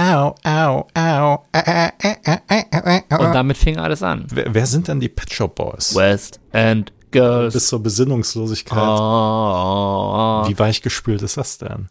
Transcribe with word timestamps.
au, 0.00 0.34
au, 0.44 0.86
au. 0.94 1.44
Ä, 1.52 1.58
ä, 1.68 1.92
ä. 3.10 3.18
Und 3.18 3.34
damit 3.34 3.56
fing 3.56 3.78
alles 3.78 4.02
an. 4.02 4.26
Wer, 4.32 4.54
wer 4.54 4.66
sind 4.66 4.88
denn 4.88 5.00
die 5.00 5.08
Pet 5.08 5.32
Shop 5.32 5.54
Boys? 5.54 5.94
West 5.94 6.40
End 6.52 6.92
Girls. 7.10 7.54
Bis 7.54 7.66
zur 7.68 7.82
Besinnungslosigkeit. 7.82 8.78
Ah, 8.78 10.44
Wie 10.48 10.58
weichgespült 10.58 11.22
ist 11.22 11.36
das 11.36 11.58
denn? 11.58 11.88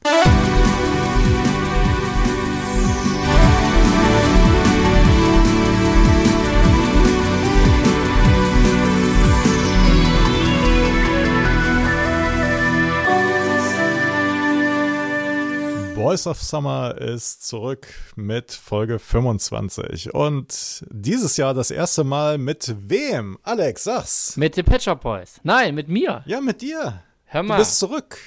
Boys 16.00 16.27
of 16.27 16.41
Summer 16.41 16.95
ist 16.97 17.45
zurück 17.45 17.88
mit 18.16 18.54
Folge 18.54 18.99
25 18.99 20.13
und 20.13 20.85
dieses 20.89 21.35
Jahr 21.35 21.53
das 21.53 21.72
erste 21.72 22.05
Mal 22.05 22.38
mit 22.38 22.73
wem? 22.88 23.38
Alex, 23.44 23.84
sag's. 23.84 24.38
mit 24.38 24.55
den 24.55 24.63
Pet 24.63 24.81
Shop 24.81 25.02
Boys. 25.02 25.41
Nein, 25.44 25.75
mit 25.75 25.89
mir. 25.89 26.23
Ja, 26.25 26.39
mit 26.39 26.62
dir. 26.62 27.03
Hör 27.25 27.41
Du 27.41 27.49
mal. 27.49 27.58
bist 27.58 27.80
zurück. 27.80 28.17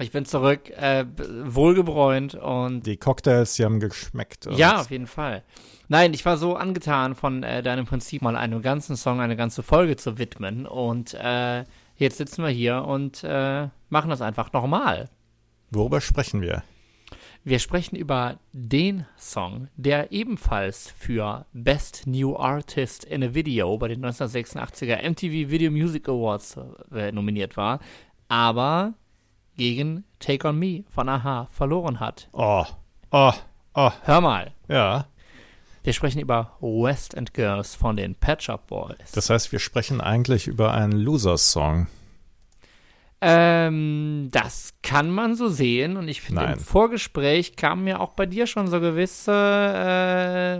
ich 0.00 0.10
bin 0.10 0.24
zurück, 0.24 0.70
äh, 0.70 1.04
wohlgebräunt 1.44 2.34
und 2.34 2.84
Die 2.84 2.96
Cocktails, 2.96 3.54
die 3.54 3.64
haben 3.64 3.78
geschmeckt. 3.78 4.46
ja, 4.50 4.80
auf 4.80 4.90
jeden 4.90 5.06
Fall. 5.06 5.44
Nein, 5.86 6.12
ich 6.14 6.24
war 6.24 6.36
so 6.36 6.56
angetan 6.56 7.14
von 7.14 7.44
äh, 7.44 7.62
deinem 7.62 7.86
Prinzip, 7.86 8.22
mal 8.22 8.34
einem 8.34 8.60
ganzen 8.60 8.96
Song 8.96 9.20
eine 9.20 9.36
ganze 9.36 9.62
Folge 9.62 9.94
zu 9.96 10.18
widmen. 10.18 10.66
Und 10.66 11.14
äh, 11.14 11.64
jetzt 11.94 12.18
sitzen 12.18 12.42
wir 12.42 12.50
hier 12.50 12.84
und 12.84 13.22
äh, 13.22 13.68
machen 13.88 14.10
das 14.10 14.20
einfach 14.20 14.52
nochmal. 14.52 15.08
Worüber 15.70 16.00
sprechen 16.00 16.40
wir? 16.40 16.64
Wir 17.42 17.58
sprechen 17.58 17.96
über 17.96 18.38
den 18.52 19.06
Song, 19.16 19.68
der 19.74 20.12
ebenfalls 20.12 20.92
für 20.98 21.46
Best 21.54 22.06
New 22.06 22.36
Artist 22.36 23.04
in 23.04 23.24
a 23.24 23.32
Video 23.32 23.78
bei 23.78 23.88
den 23.88 24.04
1986er 24.04 25.02
MTV 25.08 25.50
Video 25.50 25.70
Music 25.70 26.06
Awards 26.06 26.58
äh, 26.92 27.10
nominiert 27.12 27.56
war, 27.56 27.80
aber 28.28 28.92
gegen 29.56 30.04
Take 30.18 30.46
On 30.48 30.58
Me 30.58 30.84
von 30.90 31.08
Aha 31.08 31.48
verloren 31.50 31.98
hat. 31.98 32.28
Oh, 32.32 32.66
oh, 33.10 33.32
oh, 33.72 33.90
Hör 34.02 34.20
mal, 34.20 34.52
ja. 34.68 35.06
wir 35.82 35.94
sprechen 35.94 36.20
über 36.20 36.58
West 36.60 37.14
End 37.14 37.32
Girls 37.32 37.74
von 37.74 37.96
den 37.96 38.16
Pet 38.16 38.42
Shop 38.42 38.66
Boys. 38.66 39.12
Das 39.14 39.30
heißt, 39.30 39.50
wir 39.50 39.60
sprechen 39.60 40.02
eigentlich 40.02 40.46
über 40.46 40.74
einen 40.74 40.92
Loser-Song. 40.92 41.86
Ähm, 43.22 44.28
das 44.30 44.72
kann 44.82 45.10
man 45.10 45.34
so 45.34 45.48
sehen 45.48 45.98
und 45.98 46.08
ich 46.08 46.22
finde, 46.22 46.54
im 46.54 46.58
Vorgespräch 46.58 47.54
kamen 47.54 47.84
mir 47.84 48.00
auch 48.00 48.12
bei 48.12 48.24
dir 48.24 48.46
schon 48.46 48.66
so 48.66 48.80
gewisse, 48.80 49.32
äh, 49.32 50.58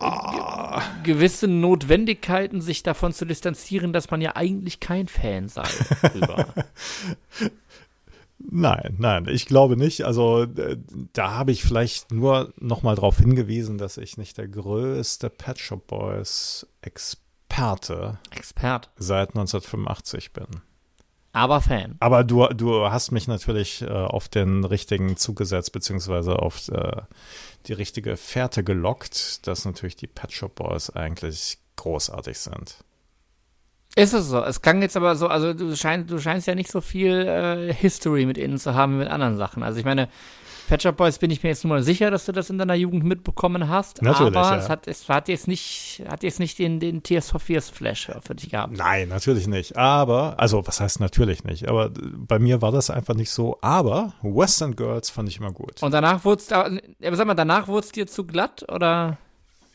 ge 0.00 1.12
gewisse 1.14 1.46
Notwendigkeiten, 1.46 2.62
sich 2.62 2.82
davon 2.82 3.12
zu 3.12 3.26
distanzieren, 3.26 3.92
dass 3.92 4.10
man 4.10 4.22
ja 4.22 4.34
eigentlich 4.34 4.80
kein 4.80 5.06
Fan 5.06 5.48
sei. 5.48 5.68
Nein, 8.50 8.96
nein, 8.98 9.26
ich 9.28 9.46
glaube 9.46 9.76
nicht. 9.76 10.04
Also 10.04 10.42
äh, 10.42 10.76
da 11.12 11.32
habe 11.32 11.50
ich 11.52 11.62
vielleicht 11.62 12.12
nur 12.12 12.52
noch 12.58 12.82
mal 12.82 12.94
darauf 12.94 13.18
hingewiesen, 13.18 13.78
dass 13.78 13.96
ich 13.96 14.18
nicht 14.18 14.36
der 14.36 14.48
größte 14.48 15.30
Pet 15.30 15.58
Shop 15.58 15.86
Boys 15.86 16.66
Experte 16.82 18.18
Expert, 18.30 18.90
seit 18.96 19.30
1985 19.30 20.32
bin. 20.32 20.46
Aber 21.34 21.60
Fan. 21.60 21.96
Aber 21.98 22.22
du, 22.22 22.46
du 22.46 22.90
hast 22.90 23.10
mich 23.10 23.26
natürlich 23.26 23.82
äh, 23.82 23.88
auf 23.88 24.28
den 24.28 24.64
richtigen 24.64 25.16
Zug 25.16 25.36
gesetzt, 25.36 25.72
beziehungsweise 25.72 26.38
auf 26.38 26.68
äh, 26.68 27.02
die 27.66 27.72
richtige 27.72 28.16
Fährte 28.16 28.62
gelockt, 28.62 29.46
dass 29.46 29.64
natürlich 29.64 29.96
die 29.96 30.06
Pet 30.06 30.32
Shop 30.32 30.54
Boys 30.54 30.90
eigentlich 30.90 31.58
großartig 31.76 32.38
sind. 32.38 32.76
Ist 33.96 34.12
es 34.12 34.28
so? 34.28 34.42
Es 34.42 34.62
klang 34.62 34.80
jetzt 34.80 34.96
aber 34.96 35.16
so, 35.16 35.26
also 35.26 35.54
du, 35.54 35.74
schein, 35.76 36.06
du 36.06 36.18
scheinst 36.18 36.46
ja 36.46 36.54
nicht 36.54 36.70
so 36.70 36.80
viel 36.80 37.26
äh, 37.26 37.72
History 37.72 38.26
mit 38.26 38.38
ihnen 38.38 38.58
zu 38.58 38.74
haben 38.74 38.94
wie 38.94 38.98
mit 38.98 39.08
anderen 39.08 39.36
Sachen. 39.36 39.62
Also 39.62 39.78
ich 39.78 39.84
meine, 39.84 40.08
Pet 40.68 40.82
Shop 40.82 40.96
Boys 40.96 41.18
bin 41.18 41.30
ich 41.30 41.42
mir 41.42 41.50
jetzt 41.50 41.64
nur 41.64 41.74
mal 41.74 41.82
sicher, 41.82 42.10
dass 42.10 42.24
du 42.24 42.32
das 42.32 42.50
in 42.50 42.58
deiner 42.58 42.74
Jugend 42.74 43.04
mitbekommen 43.04 43.68
hast. 43.68 44.02
Natürlich, 44.02 44.36
aber 44.36 44.56
ja. 44.56 44.56
es 44.56 44.68
hat, 44.68 44.88
es 44.88 45.08
hat 45.08 45.28
jetzt 45.28 45.48
nicht, 45.48 46.02
hat 46.08 46.22
jetzt 46.22 46.40
nicht 46.40 46.58
den, 46.58 46.80
den 46.80 47.02
Tears 47.02 47.30
for 47.30 47.40
Fears 47.40 47.70
Flash 47.70 48.10
für 48.22 48.34
dich 48.34 48.50
gehabt. 48.50 48.76
Nein, 48.76 49.08
natürlich 49.08 49.46
nicht. 49.46 49.76
Aber, 49.76 50.38
also 50.38 50.66
was 50.66 50.80
heißt 50.80 51.00
natürlich 51.00 51.44
nicht? 51.44 51.68
Aber 51.68 51.86
äh, 51.86 51.90
bei 52.16 52.38
mir 52.38 52.62
war 52.62 52.72
das 52.72 52.90
einfach 52.90 53.14
nicht 53.14 53.30
so. 53.30 53.58
Aber 53.60 54.14
Western 54.22 54.76
Girls 54.76 55.10
fand 55.10 55.28
ich 55.28 55.38
immer 55.38 55.52
gut. 55.52 55.82
Und 55.82 55.92
danach 55.92 56.24
wurde 56.24 56.42
es, 56.42 56.50
ja, 56.50 57.14
sag 57.14 57.26
mal, 57.26 57.34
danach 57.34 57.68
wurde 57.68 57.86
es 57.86 57.92
dir 57.92 58.06
zu 58.06 58.26
glatt 58.26 58.64
oder? 58.70 59.18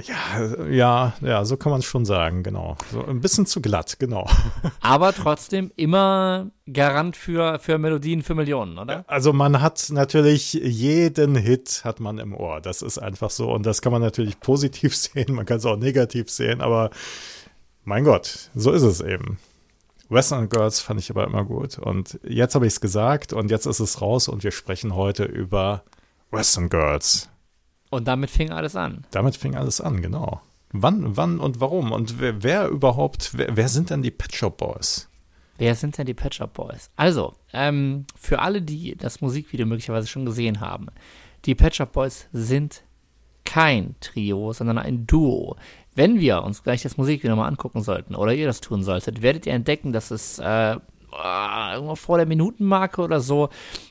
Ja, 0.04 0.66
ja, 0.70 1.14
ja, 1.22 1.44
so 1.44 1.58
kann 1.58 1.72
man 1.72 1.80
es 1.80 1.86
schon 1.86 2.06
sagen, 2.06 2.42
genau. 2.42 2.78
So 2.90 3.06
ein 3.06 3.20
bisschen 3.20 3.46
zu 3.46 3.62
glatt, 3.62 3.98
genau. 4.00 4.30
Aber 4.80 5.14
trotzdem 5.14 5.72
immer 5.76 6.52
Garant 6.72 7.18
für, 7.18 7.60
für 7.60 7.78
Melodien 7.78 8.22
für 8.22 8.34
Millionen, 8.34 8.78
oder? 8.78 9.04
Also 9.08 9.34
man 9.34 9.62
hat 9.62 9.90
natürlich 9.90 10.54
jeden 10.54 11.36
Hit 11.36 11.82
hat 11.84 12.00
man 12.00 12.18
im 12.18 12.34
Ohr. 12.34 12.62
Das 12.62 12.82
ist 12.82 12.98
einfach 12.98 13.30
so. 13.30 13.52
Und 13.52 13.66
das 13.66 13.82
kann 13.82 13.92
man 13.92 14.02
natürlich 14.02 14.40
positiv 14.40 14.96
sehen, 14.96 15.34
man 15.34 15.46
kann 15.46 15.58
es 15.58 15.66
auch 15.66 15.78
negativ 15.78 16.30
sehen, 16.30 16.62
aber 16.62 16.92
mein 17.84 18.06
Gott, 18.06 18.50
so 18.56 18.72
ist 18.72 18.84
es 18.84 19.02
eben. 19.02 19.38
Western 20.08 20.48
Girls 20.48 20.80
fand 20.80 21.02
ich 21.02 21.10
aber 21.10 21.26
immer 21.26 21.44
gut. 21.44 21.78
Und 21.78 22.20
jetzt 22.24 22.56
habe 22.56 22.66
ich 22.66 22.74
es 22.74 22.82
gesagt 22.82 23.34
und 23.34 23.52
jetzt 23.52 23.66
ist 23.66 23.80
es 23.80 24.02
raus 24.02 24.30
und 24.30 24.44
wir 24.44 24.52
sprechen 24.52 24.96
heute 24.96 25.26
über 25.26 25.84
Western 26.32 26.70
Girls. 26.70 27.30
Und 27.90 28.08
damit 28.08 28.30
fing 28.30 28.52
alles 28.52 28.76
an. 28.76 29.06
Damit 29.12 29.36
fing 29.36 29.56
alles 29.56 29.82
an, 29.82 30.02
genau. 30.02 30.42
Wann, 30.72 31.18
wann 31.18 31.40
und 31.40 31.60
warum? 31.60 31.92
Und 31.92 32.20
wer, 32.20 32.44
wer 32.44 32.68
überhaupt, 32.68 33.38
wer, 33.38 33.56
wer 33.56 33.68
sind 33.68 33.90
denn 33.90 34.04
die 34.04 34.12
Pet 34.12 34.36
Shop 34.36 34.58
Boys? 34.58 35.10
Wer 35.58 35.76
sind 35.76 35.98
denn 35.98 36.06
die 36.06 36.14
Pet 36.14 36.36
Shop 36.36 36.54
Boys? 36.54 36.92
Also, 36.96 37.34
ähm, 37.54 38.06
für 38.16 38.40
alle, 38.40 38.62
die 38.62 38.96
das 38.96 39.22
Musikvideo 39.22 39.66
möglicherweise 39.66 40.08
schon 40.08 40.26
gesehen 40.26 40.60
haben, 40.62 40.88
die 41.46 41.56
Pet 41.56 41.76
Shop 41.76 41.92
Boys 41.92 42.28
sind 42.32 42.84
kein 43.46 43.96
Trio, 44.00 44.54
sondern 44.54 44.78
ein 44.78 45.08
Duo. 45.08 45.56
Wenn 45.96 46.20
wir 46.20 46.44
uns 46.44 46.64
gleich 46.64 46.84
das 46.84 46.98
Musikvideo 46.98 47.36
mal 47.36 47.48
angucken 47.48 47.82
sollten, 47.82 48.14
oder 48.14 48.34
ihr 48.34 48.46
das 48.46 48.62
tun 48.62 48.84
solltet, 48.84 49.24
werdet 49.24 49.48
ihr 49.48 49.54
entdecken, 49.54 49.92
dass 49.92 50.12
es 50.12 50.38
äh, 50.38 50.78
ah, 51.12 51.74
irgendwo 51.74 51.96
vor 51.96 52.18
der 52.18 52.26
Minutenmarke 52.26 53.02
oder 53.02 53.20
so 53.20 53.50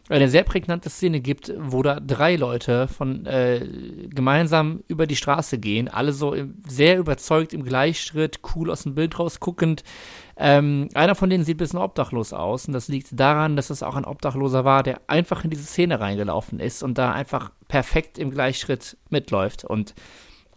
eine 0.08 0.28
sehr 0.28 0.44
prägnante 0.44 0.90
Szene 0.90 1.20
gibt, 1.20 1.52
wo 1.58 1.82
da 1.82 2.00
drei 2.00 2.36
Leute 2.36 2.88
von 2.88 3.26
äh, 3.26 3.66
gemeinsam 4.08 4.82
über 4.88 5.06
die 5.06 5.16
Straße 5.16 5.58
gehen, 5.58 5.88
alle 5.88 6.12
so 6.12 6.34
sehr 6.66 6.98
überzeugt 6.98 7.52
im 7.52 7.64
Gleichschritt, 7.64 8.40
cool 8.54 8.70
aus 8.70 8.84
dem 8.84 8.94
Bild 8.94 9.18
rausguckend. 9.18 9.84
Ähm, 10.36 10.88
einer 10.94 11.14
von 11.14 11.30
denen 11.30 11.44
sieht 11.44 11.56
ein 11.56 11.58
bisschen 11.58 11.80
obdachlos 11.80 12.32
aus 12.32 12.66
und 12.66 12.72
das 12.72 12.88
liegt 12.88 13.08
daran, 13.18 13.56
dass 13.56 13.70
es 13.70 13.82
auch 13.82 13.96
ein 13.96 14.04
Obdachloser 14.04 14.64
war, 14.64 14.82
der 14.82 15.00
einfach 15.08 15.44
in 15.44 15.50
diese 15.50 15.64
Szene 15.64 16.00
reingelaufen 16.00 16.60
ist 16.60 16.82
und 16.82 16.96
da 16.96 17.12
einfach 17.12 17.50
perfekt 17.66 18.18
im 18.18 18.30
Gleichschritt 18.30 18.96
mitläuft. 19.10 19.64
Und 19.64 19.94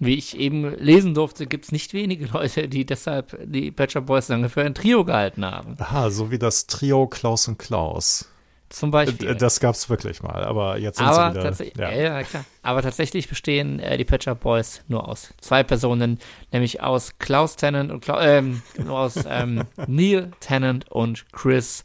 wie 0.01 0.16
ich 0.16 0.38
eben 0.38 0.75
lesen 0.78 1.13
durfte, 1.13 1.45
gibt 1.45 1.66
es 1.66 1.72
nicht 1.72 1.94
wenige 1.94 2.25
Leute, 2.25 2.67
die 2.67 2.85
deshalb 2.85 3.38
die 3.45 3.72
Pet 3.72 3.91
Shop 3.91 4.07
Boys 4.07 4.28
lange 4.29 4.50
für 4.50 4.63
ein 4.63 4.73
Trio 4.73 5.06
gehalten 5.06 5.45
haben. 5.45 5.78
Aha, 5.79 6.09
so 6.09 6.31
wie 6.31 6.39
das 6.39 6.66
Trio 6.66 7.07
Klaus 7.07 7.47
und 7.47 7.59
Klaus. 7.59 8.28
Zum 8.69 8.90
Beispiel. 8.90 9.29
Äh, 9.29 9.35
Das 9.35 9.59
gab's 9.59 9.90
wirklich 9.90 10.23
mal, 10.23 10.44
aber 10.44 10.78
jetzt 10.79 10.97
sind 10.97 11.06
aber, 11.06 11.29
sie 11.29 11.35
wieder. 11.35 11.44
tatsächlich, 11.44 11.78
ja. 11.78 11.91
ja. 11.91 12.23
klar. 12.23 12.45
aber 12.63 12.81
tatsächlich 12.81 13.29
bestehen 13.29 13.79
äh, 13.79 13.97
die 13.97 14.06
Pet 14.06 14.23
Shop 14.23 14.40
Boys 14.40 14.81
nur 14.88 15.07
aus 15.07 15.34
zwei 15.40 15.61
Personen, 15.61 16.17
nämlich 16.51 16.81
aus 16.81 17.19
Klaus 17.19 17.56
Tennant 17.56 17.91
und 17.91 18.01
Klau 18.01 18.19
ähm, 18.19 18.63
nur 18.84 18.97
aus 18.97 19.16
ähm, 19.28 19.66
Neil 19.88 20.31
Tennant 20.40 20.90
und 20.90 21.25
Chris 21.31 21.84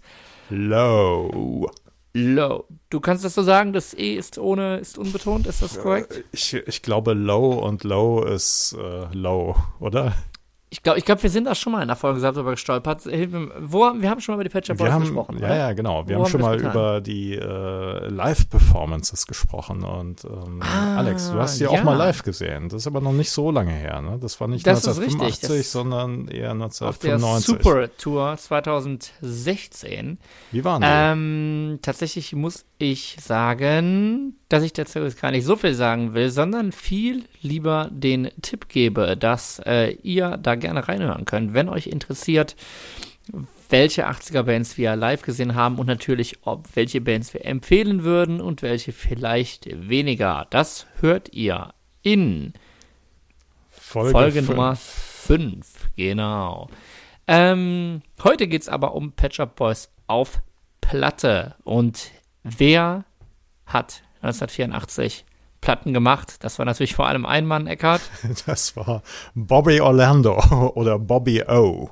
Low. 0.48 1.68
Low. 2.18 2.64
Du 2.88 3.00
kannst 3.00 3.26
das 3.26 3.34
so 3.34 3.42
sagen, 3.42 3.74
das 3.74 3.92
E 3.92 4.14
ist 4.14 4.38
ohne, 4.38 4.78
ist 4.78 4.96
unbetont, 4.96 5.46
ist 5.46 5.60
das 5.60 5.78
korrekt? 5.78 6.24
Ich, 6.32 6.54
ich 6.54 6.80
glaube, 6.80 7.12
Low 7.12 7.58
und 7.58 7.84
Low 7.84 8.22
ist 8.22 8.74
äh, 8.78 9.12
Low, 9.12 9.54
oder? 9.80 10.14
Ich 10.68 10.82
glaube, 10.82 10.98
ich 10.98 11.04
glaub, 11.04 11.22
wir 11.22 11.30
sind 11.30 11.44
da 11.44 11.54
schon 11.54 11.72
mal 11.72 11.82
in 11.82 11.86
der 11.86 11.96
Folge 11.96 12.20
darüber 12.20 12.50
gestolpert. 12.50 13.06
Mir- 13.06 13.50
Wo, 13.60 13.92
wir 13.96 14.10
haben 14.10 14.20
schon 14.20 14.34
mal 14.36 14.44
über 14.44 14.60
die 14.60 14.72
Boys 14.74 14.90
haben, 14.90 15.00
gesprochen, 15.04 15.38
ja, 15.38 15.46
oder? 15.46 15.56
ja, 15.56 15.72
genau. 15.74 16.08
Wir 16.08 16.16
Wo 16.18 16.24
haben 16.24 16.30
schon 16.30 16.40
mal 16.40 16.56
getan? 16.56 16.72
über 16.72 17.00
die 17.00 17.34
äh, 17.36 18.08
Live-Performances 18.08 19.28
gesprochen 19.28 19.84
und 19.84 20.24
ähm, 20.24 20.60
Ah, 20.60 20.96
Alex, 20.96 21.30
du 21.30 21.38
hast 21.38 21.58
sie 21.58 21.64
ja. 21.64 21.70
auch 21.70 21.84
mal 21.84 21.94
live 21.96 22.24
gesehen. 22.24 22.68
Das 22.68 22.82
ist 22.82 22.86
aber 22.88 23.00
noch 23.00 23.12
nicht 23.12 23.30
so 23.30 23.52
lange 23.52 23.70
her, 23.70 24.02
ne? 24.02 24.18
Das 24.20 24.40
war 24.40 24.48
nicht 24.48 24.66
Das 24.66 24.80
ist 24.80 24.88
1985, 24.88 25.50
richtig, 25.50 25.68
sondern 25.70 26.26
eher 26.28 26.50
Auf 26.52 26.98
der 26.98 27.14
1995. 27.14 27.46
Super 27.46 27.96
Tour 27.96 28.36
2016. 28.36 30.18
Wie 30.52 30.64
waren 30.64 30.82
die? 30.82 30.88
Ähm, 30.90 31.78
tatsächlich 31.82 32.32
muss 32.34 32.64
ich 32.78 33.16
sagen, 33.20 34.34
dass 34.48 34.62
ich 34.62 34.72
dazu 34.72 35.00
jetzt 35.00 35.20
gar 35.20 35.30
nicht 35.30 35.44
so 35.44 35.56
viel 35.56 35.74
sagen 35.74 36.14
will, 36.14 36.30
sondern 36.30 36.72
viel 36.72 37.24
lieber 37.42 37.88
den 37.90 38.30
Tipp 38.42 38.68
gebe, 38.68 39.16
dass 39.16 39.60
äh, 39.66 39.92
ihr 40.02 40.36
da 40.36 40.54
gerne 40.54 40.86
reinhören 40.86 41.24
könnt, 41.24 41.52
wenn 41.54 41.68
euch 41.68 41.88
interessiert, 41.88 42.54
welche 43.68 44.08
80er-Bands 44.08 44.78
wir 44.78 44.94
live 44.94 45.22
gesehen 45.22 45.56
haben 45.56 45.78
und 45.78 45.86
natürlich, 45.86 46.38
ob 46.42 46.68
welche 46.76 47.00
Bands 47.00 47.34
wir 47.34 47.44
empfehlen 47.44 48.04
würden 48.04 48.40
und 48.40 48.62
welche 48.62 48.92
vielleicht 48.92 49.68
weniger. 49.88 50.46
Das 50.50 50.86
hört 51.00 51.32
ihr 51.34 51.72
in 52.02 52.52
Folge, 53.68 54.12
Folge 54.12 54.42
Nummer 54.42 54.76
5. 54.76 55.90
Genau. 55.96 56.68
Ähm, 57.26 58.02
heute 58.22 58.46
geht 58.46 58.62
es 58.62 58.68
aber 58.68 58.94
um 58.94 59.10
Patch 59.12 59.40
Up 59.40 59.56
Boys 59.56 59.90
auf 60.06 60.40
Platte. 60.80 61.56
Und 61.64 62.12
wer 62.44 63.04
hat 63.66 64.02
1984 64.26 65.24
Platten 65.60 65.92
gemacht? 65.92 66.44
Das 66.44 66.58
war 66.58 66.66
natürlich 66.66 66.94
vor 66.94 67.06
allem 67.06 67.26
ein 67.26 67.46
Mann, 67.46 67.66
Eckhart. 67.66 68.02
Das 68.46 68.76
war 68.76 69.02
Bobby 69.34 69.80
Orlando 69.80 70.38
oder 70.74 70.98
Bobby 70.98 71.42
O 71.48 71.90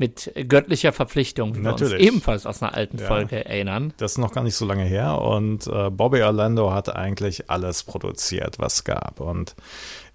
mit 0.00 0.32
göttlicher 0.48 0.94
Verpflichtung, 0.94 1.54
wie 1.54 1.60
Natürlich. 1.60 1.92
wir 1.92 1.98
uns 1.98 2.08
ebenfalls 2.08 2.46
aus 2.46 2.62
einer 2.62 2.72
alten 2.74 2.96
ja. 2.96 3.06
Folge 3.06 3.44
erinnern. 3.44 3.92
Das 3.98 4.12
ist 4.12 4.18
noch 4.18 4.32
gar 4.32 4.42
nicht 4.42 4.56
so 4.56 4.64
lange 4.64 4.84
her 4.84 5.20
und 5.20 5.66
äh, 5.66 5.90
Bobby 5.90 6.22
Orlando 6.22 6.72
hat 6.72 6.96
eigentlich 6.96 7.50
alles 7.50 7.82
produziert, 7.82 8.58
was 8.58 8.84
gab 8.84 9.20
und 9.20 9.54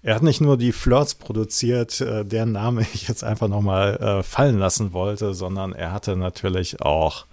er 0.02 0.16
hat 0.16 0.24
nicht 0.24 0.40
nur 0.40 0.56
die 0.56 0.72
Flirts 0.72 1.14
produziert, 1.14 2.00
äh, 2.00 2.24
deren 2.24 2.50
Name 2.50 2.80
ich 2.94 3.06
jetzt 3.06 3.22
einfach 3.22 3.46
nochmal 3.46 3.96
äh, 3.98 4.22
fallen 4.24 4.58
lassen 4.58 4.92
wollte, 4.92 5.34
sondern 5.34 5.72
er 5.72 5.92
hatte 5.92 6.16
natürlich 6.16 6.82
auch 6.82 7.24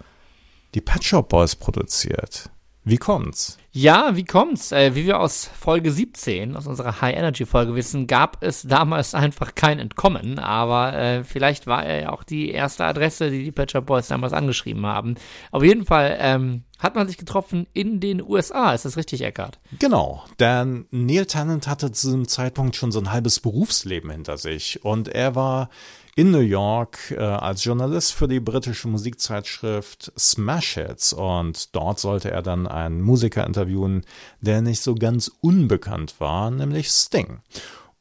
die 0.74 0.80
Pet 0.80 1.02
Shop 1.02 1.28
Boys 1.28 1.56
produziert. 1.56 2.50
Wie 2.86 2.98
kommt's? 2.98 3.56
Ja, 3.72 4.14
wie 4.14 4.24
kommt's? 4.24 4.70
Äh, 4.70 4.94
wie 4.94 5.06
wir 5.06 5.18
aus 5.18 5.50
Folge 5.58 5.90
17, 5.90 6.54
aus 6.54 6.66
unserer 6.66 7.00
High 7.00 7.16
Energy 7.16 7.46
Folge 7.46 7.74
wissen, 7.74 8.06
gab 8.06 8.42
es 8.42 8.62
damals 8.62 9.14
einfach 9.14 9.54
kein 9.54 9.78
Entkommen, 9.78 10.38
aber 10.38 10.92
äh, 10.92 11.24
vielleicht 11.24 11.66
war 11.66 11.84
er 11.84 12.02
ja 12.02 12.12
auch 12.12 12.24
die 12.24 12.50
erste 12.50 12.84
Adresse, 12.84 13.30
die 13.30 13.42
die 13.42 13.52
Patcher 13.52 13.80
Boys 13.80 14.08
damals 14.08 14.34
angeschrieben 14.34 14.84
haben. 14.84 15.14
Auf 15.50 15.64
jeden 15.64 15.86
Fall 15.86 16.18
ähm, 16.20 16.64
hat 16.78 16.94
man 16.94 17.06
sich 17.06 17.16
getroffen 17.16 17.66
in 17.72 18.00
den 18.00 18.22
USA, 18.22 18.74
ist 18.74 18.84
das 18.84 18.98
richtig, 18.98 19.22
Eckart? 19.22 19.58
Genau, 19.78 20.22
denn 20.38 20.84
Neil 20.90 21.24
Tennant 21.24 21.66
hatte 21.66 21.90
zu 21.90 22.08
diesem 22.08 22.28
Zeitpunkt 22.28 22.76
schon 22.76 22.92
so 22.92 23.00
ein 23.00 23.10
halbes 23.10 23.40
Berufsleben 23.40 24.10
hinter 24.10 24.36
sich 24.36 24.84
und 24.84 25.08
er 25.08 25.34
war 25.34 25.70
in 26.16 26.30
New 26.30 26.38
York 26.38 27.10
äh, 27.10 27.18
als 27.18 27.64
Journalist 27.64 28.12
für 28.12 28.28
die 28.28 28.40
britische 28.40 28.88
Musikzeitschrift 28.88 30.12
Smash 30.18 30.74
Hits 30.74 31.12
und 31.12 31.74
dort 31.74 31.98
sollte 31.98 32.30
er 32.30 32.42
dann 32.42 32.66
einen 32.66 33.00
Musiker 33.00 33.46
interviewen, 33.46 34.04
der 34.40 34.62
nicht 34.62 34.80
so 34.80 34.94
ganz 34.94 35.30
unbekannt 35.40 36.14
war, 36.18 36.50
nämlich 36.50 36.88
Sting. 36.88 37.40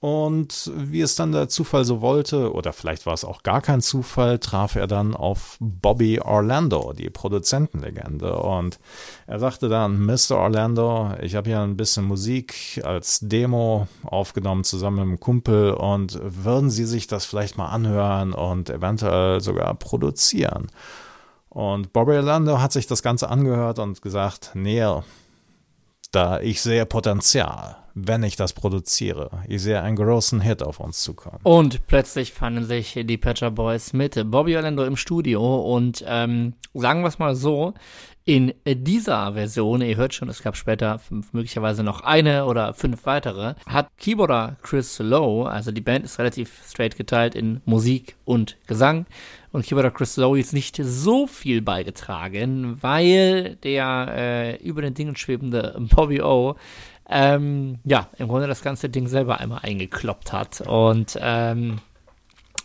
Und 0.03 0.69
wie 0.75 0.99
es 0.99 1.15
dann 1.15 1.31
der 1.31 1.47
Zufall 1.47 1.85
so 1.85 2.01
wollte, 2.01 2.51
oder 2.51 2.73
vielleicht 2.73 3.05
war 3.05 3.13
es 3.13 3.23
auch 3.23 3.41
gar 3.41 3.61
kein 3.61 3.79
Zufall, 3.79 4.37
traf 4.37 4.75
er 4.75 4.85
dann 4.85 5.15
auf 5.15 5.55
Bobby 5.61 6.19
Orlando, 6.19 6.91
die 6.91 7.09
Produzentenlegende. 7.09 8.35
Und 8.37 8.79
er 9.27 9.39
sagte 9.39 9.69
dann, 9.69 10.05
Mr. 10.05 10.31
Orlando, 10.31 11.11
ich 11.21 11.35
habe 11.35 11.49
hier 11.49 11.61
ein 11.61 11.77
bisschen 11.77 12.03
Musik 12.03 12.81
als 12.83 13.19
Demo 13.21 13.87
aufgenommen 14.03 14.65
zusammen 14.65 14.97
mit 14.97 15.03
einem 15.03 15.19
Kumpel 15.21 15.71
und 15.71 16.19
würden 16.21 16.69
Sie 16.69 16.83
sich 16.83 17.07
das 17.07 17.23
vielleicht 17.23 17.57
mal 17.57 17.69
anhören 17.69 18.33
und 18.33 18.69
eventuell 18.69 19.39
sogar 19.39 19.73
produzieren? 19.73 20.67
Und 21.47 21.93
Bobby 21.93 22.17
Orlando 22.17 22.59
hat 22.59 22.73
sich 22.73 22.87
das 22.87 23.03
Ganze 23.03 23.29
angehört 23.29 23.79
und 23.79 24.01
gesagt, 24.01 24.51
nee, 24.53 24.85
da 26.13 26.39
ich 26.39 26.61
sehe 26.61 26.85
Potenzial 26.85 27.77
wenn 27.95 28.23
ich 28.23 28.35
das 28.35 28.53
produziere. 28.53 29.29
Ich 29.47 29.61
sehe 29.61 29.81
einen 29.81 29.95
großen 29.95 30.41
Hit 30.41 30.63
auf 30.63 30.79
uns 30.79 31.01
zukommen. 31.03 31.39
Und 31.43 31.85
plötzlich 31.87 32.33
fanden 32.33 32.65
sich 32.65 32.99
die 33.03 33.17
Patcher 33.17 33.51
Boys 33.51 33.93
mit 33.93 34.19
Bobby 34.31 34.55
Orlando 34.55 34.83
im 34.83 34.97
Studio 34.97 35.61
und 35.75 36.03
ähm, 36.07 36.53
sagen 36.73 37.01
wir 37.01 37.07
es 37.07 37.19
mal 37.19 37.35
so, 37.35 37.73
in 38.25 38.53
dieser 38.65 39.33
Version, 39.33 39.81
ihr 39.81 39.97
hört 39.97 40.13
schon, 40.13 40.29
es 40.29 40.41
gab 40.41 40.55
später 40.55 41.01
möglicherweise 41.33 41.83
noch 41.83 42.01
eine 42.01 42.45
oder 42.45 42.73
fünf 42.73 43.05
weitere, 43.05 43.55
hat 43.67 43.89
Keyboarder 43.97 44.55
Chris 44.61 44.99
Lowe, 44.99 45.49
also 45.49 45.71
die 45.71 45.81
Band 45.81 46.05
ist 46.05 46.19
relativ 46.19 46.61
straight 46.65 46.95
geteilt 46.95 47.35
in 47.35 47.61
Musik 47.65 48.15
und 48.23 48.57
Gesang, 48.65 49.05
und 49.53 49.65
Keyboarder 49.65 49.91
Chris 49.91 50.17
Lowe 50.17 50.37
jetzt 50.37 50.51
nicht 50.51 50.75
so 50.81 51.27
viel 51.27 51.61
beigetragen, 51.61 52.79
weil 52.81 53.55
der 53.63 54.07
äh, 54.09 54.55
über 54.57 54.81
den 54.81 54.95
Dingen 54.95 55.15
schwebende 55.15 55.77
Bobby 55.79 56.21
O 56.21 56.55
ähm, 57.09 57.79
ja, 57.83 58.09
im 58.17 58.27
Grunde 58.27 58.47
das 58.47 58.63
ganze 58.63 58.89
Ding 58.89 59.07
selber 59.07 59.39
einmal 59.39 59.59
eingekloppt 59.61 60.33
hat. 60.33 60.61
Und 60.61 61.17
ähm, 61.21 61.79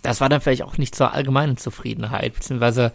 das 0.03 0.21
war 0.21 0.29
dann 0.29 0.41
vielleicht 0.41 0.63
auch 0.63 0.79
nicht 0.79 0.95
zur 0.95 1.13
allgemeinen 1.13 1.57
Zufriedenheit, 1.57 2.35
beziehungsweise 2.35 2.93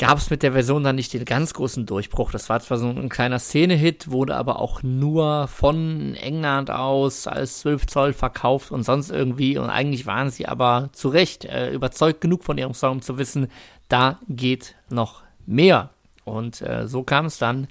gab 0.00 0.16
es 0.16 0.30
mit 0.30 0.42
der 0.42 0.52
Version 0.52 0.82
dann 0.82 0.96
nicht 0.96 1.12
den 1.12 1.26
ganz 1.26 1.52
großen 1.52 1.84
Durchbruch. 1.84 2.32
Das 2.32 2.48
war 2.48 2.58
zwar 2.60 2.78
so 2.78 2.88
ein 2.88 3.10
kleiner 3.10 3.38
Szene-Hit, 3.38 4.10
wurde 4.10 4.34
aber 4.34 4.58
auch 4.58 4.82
nur 4.82 5.46
von 5.46 6.14
England 6.14 6.70
aus 6.70 7.26
als 7.26 7.60
12 7.60 7.86
Zoll 7.86 8.12
verkauft 8.14 8.70
und 8.70 8.82
sonst 8.82 9.10
irgendwie. 9.10 9.58
Und 9.58 9.68
eigentlich 9.68 10.06
waren 10.06 10.30
sie 10.30 10.48
aber 10.48 10.88
zu 10.92 11.10
Recht 11.10 11.44
äh, 11.44 11.70
überzeugt 11.70 12.22
genug 12.22 12.44
von 12.44 12.56
ihrem 12.56 12.72
Song 12.72 13.02
zu 13.02 13.18
wissen, 13.18 13.48
da 13.88 14.18
geht 14.26 14.74
noch 14.88 15.22
mehr. 15.44 15.90
Und 16.24 16.62
äh, 16.62 16.88
so 16.88 17.02
kam 17.02 17.26
es 17.26 17.36
dann 17.36 17.68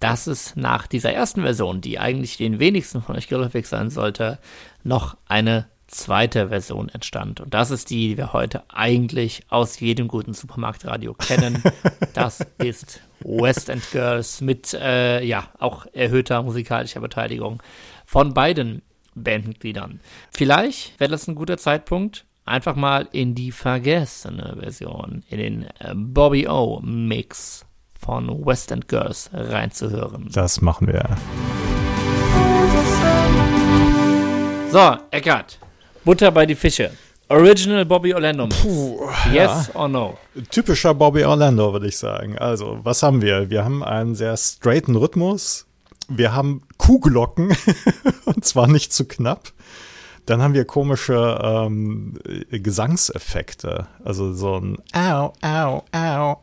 dass 0.00 0.26
es 0.26 0.56
nach 0.56 0.86
dieser 0.86 1.12
ersten 1.12 1.42
Version, 1.42 1.82
die 1.82 1.98
eigentlich 1.98 2.38
den 2.38 2.58
wenigsten 2.58 3.02
von 3.02 3.16
euch 3.16 3.28
geläufig 3.28 3.68
sein 3.68 3.90
sollte, 3.90 4.38
noch 4.82 5.18
eine 5.28 5.66
zweite 5.90 6.48
Version 6.48 6.88
entstand. 6.88 7.40
Und 7.40 7.54
das 7.54 7.70
ist 7.70 7.90
die, 7.90 8.08
die 8.08 8.16
wir 8.16 8.32
heute 8.32 8.62
eigentlich 8.68 9.42
aus 9.48 9.80
jedem 9.80 10.08
guten 10.08 10.32
Supermarktradio 10.32 11.14
kennen. 11.14 11.62
das 12.14 12.46
ist 12.58 13.00
West 13.20 13.68
End 13.68 13.90
Girls 13.90 14.40
mit, 14.40 14.72
äh, 14.74 15.22
ja, 15.24 15.48
auch 15.58 15.86
erhöhter 15.92 16.42
musikalischer 16.42 17.00
Beteiligung 17.00 17.62
von 18.06 18.34
beiden 18.34 18.82
Bandmitgliedern. 19.14 20.00
Vielleicht 20.30 20.98
wäre 21.00 21.10
das 21.10 21.26
ein 21.28 21.34
guter 21.34 21.58
Zeitpunkt, 21.58 22.24
einfach 22.44 22.76
mal 22.76 23.08
in 23.12 23.34
die 23.34 23.52
vergessene 23.52 24.56
Version, 24.58 25.24
in 25.28 25.38
den 25.38 25.62
äh, 25.78 25.94
Bobby 25.94 26.48
O 26.48 26.80
Mix 26.82 27.66
von 27.98 28.44
West 28.46 28.70
End 28.70 28.88
Girls 28.88 29.30
reinzuhören. 29.32 30.28
Das 30.32 30.60
machen 30.60 30.86
wir. 30.86 31.16
So, 34.70 34.96
Eckart, 35.10 35.58
Butter 36.10 36.32
bei 36.32 36.44
die 36.44 36.56
Fische. 36.56 36.90
Original 37.28 37.84
Bobby 37.84 38.12
Orlando. 38.12 38.48
Puh, 38.48 38.98
yes 39.32 39.68
ja. 39.68 39.80
or 39.80 39.86
no? 39.86 40.18
Typischer 40.50 40.92
Bobby 40.92 41.22
Orlando, 41.22 41.72
würde 41.72 41.86
ich 41.86 41.98
sagen. 41.98 42.36
Also, 42.36 42.80
was 42.82 43.04
haben 43.04 43.22
wir? 43.22 43.48
Wir 43.48 43.64
haben 43.64 43.84
einen 43.84 44.16
sehr 44.16 44.36
straighten 44.36 44.96
Rhythmus. 44.96 45.66
Wir 46.08 46.34
haben 46.34 46.62
Kuhglocken, 46.78 47.56
und 48.24 48.44
zwar 48.44 48.66
nicht 48.66 48.92
zu 48.92 49.04
knapp. 49.04 49.52
Dann 50.26 50.42
haben 50.42 50.52
wir 50.52 50.64
komische 50.64 51.38
ähm, 51.40 52.18
Gesangseffekte. 52.50 53.86
Also 54.04 54.32
so 54.32 54.56
ein 54.56 54.78
Au, 54.92 55.32
au, 55.42 55.84
au. 55.92 56.40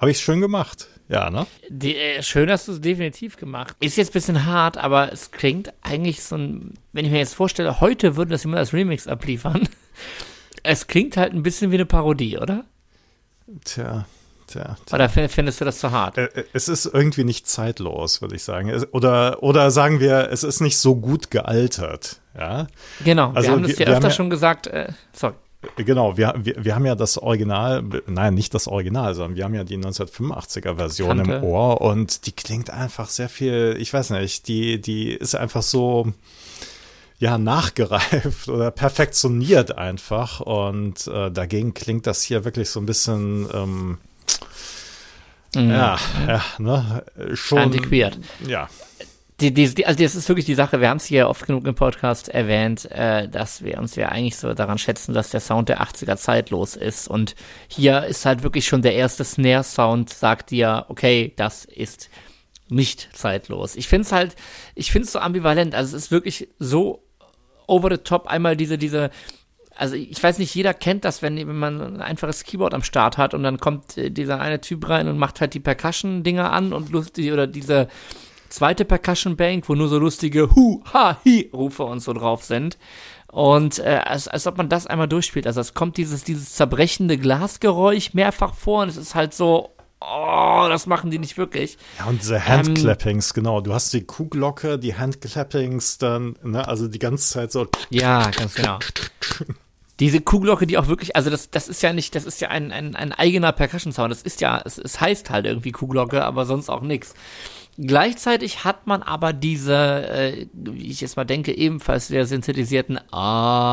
Habe 0.00 0.10
ich 0.10 0.18
schön 0.18 0.40
gemacht. 0.40 0.88
Ja, 1.10 1.28
ne? 1.28 1.46
Die, 1.68 1.96
äh, 1.96 2.22
schön 2.22 2.48
hast 2.50 2.68
du 2.68 2.72
es 2.72 2.80
definitiv 2.80 3.36
gemacht. 3.36 3.74
Ist 3.80 3.96
jetzt 3.96 4.10
ein 4.10 4.12
bisschen 4.12 4.46
hart, 4.46 4.78
aber 4.78 5.12
es 5.12 5.32
klingt 5.32 5.72
eigentlich 5.82 6.22
so 6.22 6.36
ein, 6.36 6.74
wenn 6.92 7.04
ich 7.04 7.10
mir 7.10 7.18
jetzt 7.18 7.34
vorstelle, 7.34 7.80
heute 7.80 8.14
würden 8.16 8.30
das 8.30 8.44
jemand 8.44 8.60
als 8.60 8.72
Remix 8.72 9.06
abliefern. 9.06 9.68
Es 10.62 10.88
klingt 10.88 11.16
halt 11.16 11.32
ein 11.32 11.42
bisschen 11.42 11.70
wie 11.70 11.76
eine 11.76 11.86
Parodie, 11.86 12.36
oder? 12.36 12.66
Tja, 13.64 14.04
Tja, 14.46 14.76
tja. 14.84 14.94
Oder 14.94 15.08
findest 15.08 15.60
du 15.60 15.64
das 15.64 15.78
zu 15.78 15.90
hart? 15.92 16.18
Äh, 16.18 16.24
äh, 16.24 16.44
es 16.52 16.68
ist 16.68 16.84
irgendwie 16.84 17.24
nicht 17.24 17.46
zeitlos, 17.48 18.20
würde 18.20 18.34
ich 18.34 18.42
sagen. 18.42 18.70
Oder, 18.90 19.42
oder 19.42 19.70
sagen 19.70 20.00
wir, 20.00 20.28
es 20.30 20.42
ist 20.42 20.60
nicht 20.60 20.76
so 20.76 20.96
gut 20.96 21.30
gealtert. 21.30 22.20
Ja? 22.36 22.66
Genau, 23.04 23.30
also 23.32 23.48
wir 23.48 23.52
haben 23.52 23.62
das 23.62 23.78
ja 23.78 23.86
öfter 23.86 24.08
ja, 24.08 24.14
schon 24.14 24.28
gesagt. 24.28 24.66
Äh, 24.66 24.88
sorry. 25.12 25.34
Genau, 25.76 26.16
wir, 26.16 26.34
wir, 26.38 26.64
wir 26.64 26.74
haben 26.74 26.86
ja 26.86 26.94
das 26.94 27.18
Original, 27.18 27.82
nein, 28.06 28.34
nicht 28.34 28.54
das 28.54 28.66
Original, 28.66 29.14
sondern 29.14 29.36
wir 29.36 29.44
haben 29.44 29.54
ja 29.54 29.64
die 29.64 29.76
1985er 29.76 30.76
Version 30.76 31.18
Kannte. 31.18 31.34
im 31.34 31.44
Ohr 31.44 31.80
und 31.82 32.26
die 32.26 32.32
klingt 32.32 32.70
einfach 32.70 33.08
sehr 33.10 33.28
viel, 33.28 33.76
ich 33.78 33.92
weiß 33.92 34.10
nicht, 34.10 34.48
die, 34.48 34.80
die 34.80 35.10
ist 35.12 35.34
einfach 35.34 35.62
so, 35.62 36.12
ja, 37.18 37.36
nachgereift 37.36 38.48
oder 38.48 38.70
perfektioniert 38.70 39.76
einfach 39.76 40.40
und 40.40 41.06
äh, 41.06 41.30
dagegen 41.30 41.74
klingt 41.74 42.06
das 42.06 42.22
hier 42.22 42.44
wirklich 42.44 42.70
so 42.70 42.80
ein 42.80 42.86
bisschen, 42.86 43.46
ähm, 43.52 43.98
Mhm. 45.54 45.70
Ja, 45.70 45.98
ja, 46.28 46.42
ne? 46.58 47.02
Schon. 47.34 47.58
Antiquiert. 47.58 48.18
Ja. 48.46 48.68
Die, 49.40 49.54
die, 49.54 49.74
die, 49.74 49.86
also 49.86 50.02
das 50.02 50.14
ist 50.14 50.28
wirklich 50.28 50.44
die 50.44 50.54
Sache, 50.54 50.80
wir 50.80 50.90
haben 50.90 50.98
es 50.98 51.06
hier 51.06 51.28
oft 51.28 51.46
genug 51.46 51.66
im 51.66 51.74
Podcast 51.74 52.28
erwähnt, 52.28 52.90
äh, 52.90 53.26
dass 53.26 53.64
wir 53.64 53.78
uns 53.78 53.96
ja 53.96 54.10
eigentlich 54.10 54.36
so 54.36 54.52
daran 54.52 54.76
schätzen, 54.76 55.14
dass 55.14 55.30
der 55.30 55.40
Sound 55.40 55.70
der 55.70 55.80
80er 55.80 56.16
zeitlos 56.16 56.76
ist. 56.76 57.08
Und 57.08 57.34
hier 57.66 58.04
ist 58.04 58.26
halt 58.26 58.42
wirklich 58.42 58.66
schon 58.66 58.82
der 58.82 58.94
erste 58.94 59.24
Snare-Sound, 59.24 60.10
sagt 60.10 60.50
dir, 60.50 60.84
okay, 60.88 61.32
das 61.36 61.64
ist 61.64 62.10
nicht 62.68 63.08
zeitlos. 63.16 63.76
Ich 63.76 63.88
finde 63.88 64.06
es 64.06 64.12
halt, 64.12 64.36
ich 64.74 64.92
finde 64.92 65.06
es 65.06 65.12
so 65.12 65.18
ambivalent. 65.18 65.74
Also 65.74 65.96
es 65.96 66.04
ist 66.04 66.10
wirklich 66.10 66.48
so 66.58 67.02
over 67.66 67.88
the 67.90 67.98
top. 67.98 68.26
Einmal 68.26 68.56
diese, 68.56 68.76
diese 68.76 69.10
also 69.76 69.94
ich 69.94 70.22
weiß 70.22 70.38
nicht, 70.38 70.54
jeder 70.54 70.74
kennt 70.74 71.06
das, 71.06 71.22
wenn, 71.22 71.36
wenn 71.38 71.58
man 71.58 71.80
ein 71.80 72.02
einfaches 72.02 72.44
Keyboard 72.44 72.74
am 72.74 72.82
Start 72.82 73.16
hat 73.16 73.32
und 73.32 73.42
dann 73.42 73.58
kommt 73.58 73.96
äh, 73.96 74.10
dieser 74.10 74.38
eine 74.38 74.60
Typ 74.60 74.86
rein 74.86 75.08
und 75.08 75.16
macht 75.16 75.40
halt 75.40 75.54
die 75.54 75.60
Percussion-Dinger 75.60 76.52
an 76.52 76.74
und 76.74 76.90
lustig 76.90 77.32
oder 77.32 77.46
diese 77.46 77.88
zweite 78.50 78.84
Percussion 78.84 79.36
Bank, 79.36 79.68
wo 79.68 79.74
nur 79.74 79.88
so 79.88 79.98
lustige 79.98 80.54
Hu, 80.54 80.82
Ha, 80.92 81.18
Hi 81.24 81.50
Rufe 81.52 81.84
und 81.84 82.00
so 82.00 82.12
drauf 82.12 82.44
sind. 82.44 82.76
Und 83.32 83.78
äh, 83.78 84.00
als, 84.04 84.28
als 84.28 84.46
ob 84.46 84.58
man 84.58 84.68
das 84.68 84.86
einmal 84.86 85.08
durchspielt. 85.08 85.46
Also 85.46 85.60
es 85.60 85.72
kommt 85.72 85.96
dieses, 85.96 86.24
dieses 86.24 86.54
zerbrechende 86.54 87.16
Glasgeräusch 87.16 88.12
mehrfach 88.12 88.54
vor 88.54 88.82
und 88.82 88.88
es 88.88 88.96
ist 88.96 89.14
halt 89.14 89.34
so, 89.34 89.70
oh, 90.00 90.66
das 90.68 90.86
machen 90.86 91.10
die 91.10 91.18
nicht 91.18 91.38
wirklich. 91.38 91.78
Ja, 91.98 92.06
und 92.06 92.20
diese 92.20 92.44
Handclappings, 92.44 93.30
ähm, 93.30 93.34
genau. 93.34 93.60
Du 93.60 93.72
hast 93.72 93.92
die 93.92 94.02
Kuhglocke, 94.02 94.78
die 94.78 94.96
Handclappings 94.96 95.98
dann, 95.98 96.36
ne, 96.42 96.66
also 96.66 96.88
die 96.88 96.98
ganze 96.98 97.32
Zeit 97.32 97.52
so. 97.52 97.68
Ja, 97.90 98.30
ganz 98.30 98.54
genau. 98.54 98.78
Diese 100.00 100.22
Kuhglocke, 100.22 100.66
die 100.66 100.78
auch 100.78 100.88
wirklich, 100.88 101.14
also 101.14 101.28
das, 101.28 101.50
das 101.50 101.68
ist 101.68 101.82
ja 101.82 101.92
nicht, 101.92 102.14
das 102.14 102.24
ist 102.24 102.40
ja 102.40 102.48
ein, 102.48 102.72
ein, 102.72 102.96
ein 102.96 103.12
eigener 103.12 103.52
Percussion-Sound. 103.52 104.10
Das 104.10 104.22
ist 104.22 104.40
ja, 104.40 104.60
es, 104.64 104.78
es 104.78 104.98
heißt 104.98 105.28
halt 105.28 105.44
irgendwie 105.44 105.72
Kuhglocke, 105.72 106.24
aber 106.24 106.46
sonst 106.46 106.70
auch 106.70 106.80
nix. 106.80 107.12
Gleichzeitig 107.82 108.64
hat 108.64 108.86
man 108.86 109.02
aber 109.02 109.32
diese, 109.32 109.74
äh, 109.74 110.46
wie 110.52 110.90
ich 110.90 111.00
jetzt 111.00 111.16
mal 111.16 111.24
denke, 111.24 111.56
ebenfalls 111.56 112.08
sehr 112.08 112.26
synthetisierten 112.26 113.00
Ah-Sounds. 113.10 113.70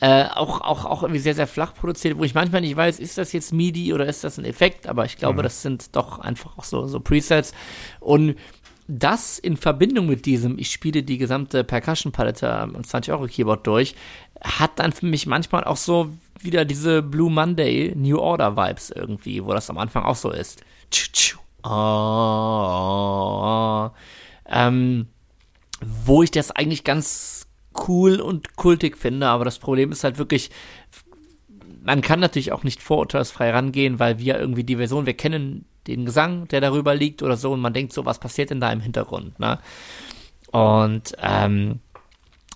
Äh, 0.00 0.26
auch, 0.34 0.60
auch, 0.60 0.84
auch 0.84 1.02
irgendwie 1.04 1.20
sehr, 1.20 1.34
sehr 1.34 1.46
flach 1.46 1.72
produziert, 1.74 2.18
wo 2.18 2.24
ich 2.24 2.34
manchmal 2.34 2.60
nicht 2.60 2.76
weiß, 2.76 2.98
ist 2.98 3.16
das 3.16 3.32
jetzt 3.32 3.54
MIDI 3.54 3.94
oder 3.94 4.04
ist 4.04 4.24
das 4.24 4.36
ein 4.36 4.44
Effekt, 4.44 4.88
aber 4.88 5.06
ich 5.06 5.16
glaube, 5.16 5.38
mhm. 5.38 5.44
das 5.44 5.62
sind 5.62 5.96
doch 5.96 6.18
einfach 6.18 6.58
auch 6.58 6.64
so, 6.64 6.86
so 6.86 7.00
Presets. 7.00 7.54
Und 8.00 8.34
das 8.88 9.38
in 9.38 9.56
Verbindung 9.56 10.06
mit 10.06 10.26
diesem, 10.26 10.58
ich 10.58 10.70
spiele 10.70 11.02
die 11.02 11.16
gesamte 11.16 11.64
Percussion-Palette 11.64 12.52
am 12.52 12.74
20-Euro-Keyboard 12.76 13.66
durch, 13.66 13.94
hat 14.42 14.72
dann 14.80 14.92
für 14.92 15.06
mich 15.06 15.26
manchmal 15.26 15.64
auch 15.64 15.76
so 15.78 16.10
wieder 16.44 16.64
diese 16.64 17.02
Blue 17.02 17.30
Monday 17.30 17.92
New 17.96 18.18
Order 18.18 18.56
Vibes 18.56 18.90
irgendwie, 18.90 19.44
wo 19.44 19.52
das 19.52 19.70
am 19.70 19.78
Anfang 19.78 20.04
auch 20.04 20.16
so 20.16 20.30
ist. 20.30 20.64
Oh, 21.64 21.70
ähm, 24.46 25.06
wo 25.80 26.22
ich 26.22 26.30
das 26.30 26.50
eigentlich 26.50 26.84
ganz 26.84 27.46
cool 27.88 28.20
und 28.20 28.56
kultig 28.56 28.98
finde, 28.98 29.28
aber 29.28 29.44
das 29.44 29.58
Problem 29.58 29.92
ist 29.92 30.04
halt 30.04 30.18
wirklich, 30.18 30.50
man 31.82 32.02
kann 32.02 32.20
natürlich 32.20 32.52
auch 32.52 32.64
nicht 32.64 32.82
vorurteilsfrei 32.82 33.50
rangehen, 33.50 33.98
weil 33.98 34.18
wir 34.18 34.38
irgendwie 34.38 34.64
die 34.64 34.76
Version, 34.76 35.06
wir 35.06 35.14
kennen 35.14 35.64
den 35.86 36.04
Gesang, 36.04 36.46
der 36.48 36.60
darüber 36.60 36.94
liegt 36.94 37.22
oder 37.22 37.36
so 37.36 37.52
und 37.52 37.60
man 37.60 37.72
denkt 37.72 37.92
so, 37.92 38.04
was 38.04 38.18
passiert 38.18 38.50
denn 38.50 38.60
da 38.60 38.70
im 38.72 38.80
Hintergrund, 38.80 39.38
ne? 39.40 39.58
Und 40.52 41.14
ähm, 41.20 41.80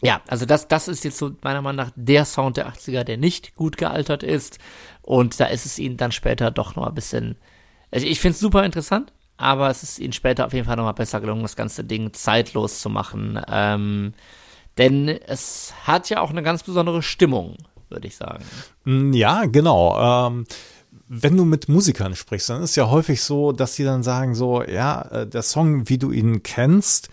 ja, 0.03 0.21
also 0.26 0.47
das, 0.47 0.69
das 0.69 0.88
ist 0.88 1.05
jetzt 1.05 1.19
so 1.19 1.33
meiner 1.43 1.62
Meinung 1.62 1.87
nach 1.87 1.93
der 1.97 2.25
Sound 2.25 2.57
der 2.57 2.69
80er, 2.71 3.05
der 3.05 3.17
nicht 3.17 3.55
gut 3.55 3.76
gealtert 3.76 4.23
ist. 4.23 4.59
Und 5.03 5.38
da 5.41 5.47
ist 5.47 5.67
es 5.67 5.79
ihnen 5.79 5.97
dann 5.97 6.12
später 6.12 6.50
doch 6.50 6.76
noch 6.76 6.87
ein 6.87 6.95
bisschen. 6.95 7.37
Also 7.91 8.07
ich 8.07 8.21
finde 8.21 8.35
es 8.35 8.41
super 8.41 8.65
interessant, 8.65 9.12
aber 9.37 9.71
es 9.71 9.83
ist 9.83 9.99
ihnen 9.99 10.12
später 10.12 10.47
auf 10.47 10.53
jeden 10.53 10.67
Fall 10.67 10.76
noch 10.76 10.85
mal 10.85 10.93
besser 10.93 11.21
gelungen, 11.21 11.43
das 11.43 11.57
ganze 11.57 11.85
Ding 11.85 12.12
zeitlos 12.12 12.81
zu 12.81 12.91
machen. 12.91 13.41
Ähm, 13.49 14.12
denn 14.76 15.09
es 15.09 15.73
hat 15.85 16.11
ja 16.11 16.21
auch 16.21 16.31
eine 16.31 16.43
ganz 16.43 16.62
besondere 16.62 17.03
Stimmung, 17.03 17.57
würde 17.88 18.09
ich 18.09 18.17
sagen. 18.17 18.45
Mm, 18.85 19.12
ja, 19.12 19.47
genau. 19.47 20.29
Ähm 20.29 20.47
wenn 21.09 21.37
du 21.37 21.45
mit 21.45 21.69
Musikern 21.69 22.17
sprichst, 22.17 22.50
dann 22.50 22.62
ist 22.62 22.76
ja 22.76 22.91
häufig 22.91 23.23
so, 23.23 23.53
dass 23.53 23.75
sie 23.75 23.85
dann 23.85 24.03
sagen 24.03 24.35
so, 24.35 24.62
ja, 24.62 25.03
äh, 25.03 25.26
der 25.26 25.43
Song, 25.43 25.88
wie 25.88 25.99
du 25.99 26.11
ihn 26.11 26.43
kennst, 26.43 27.11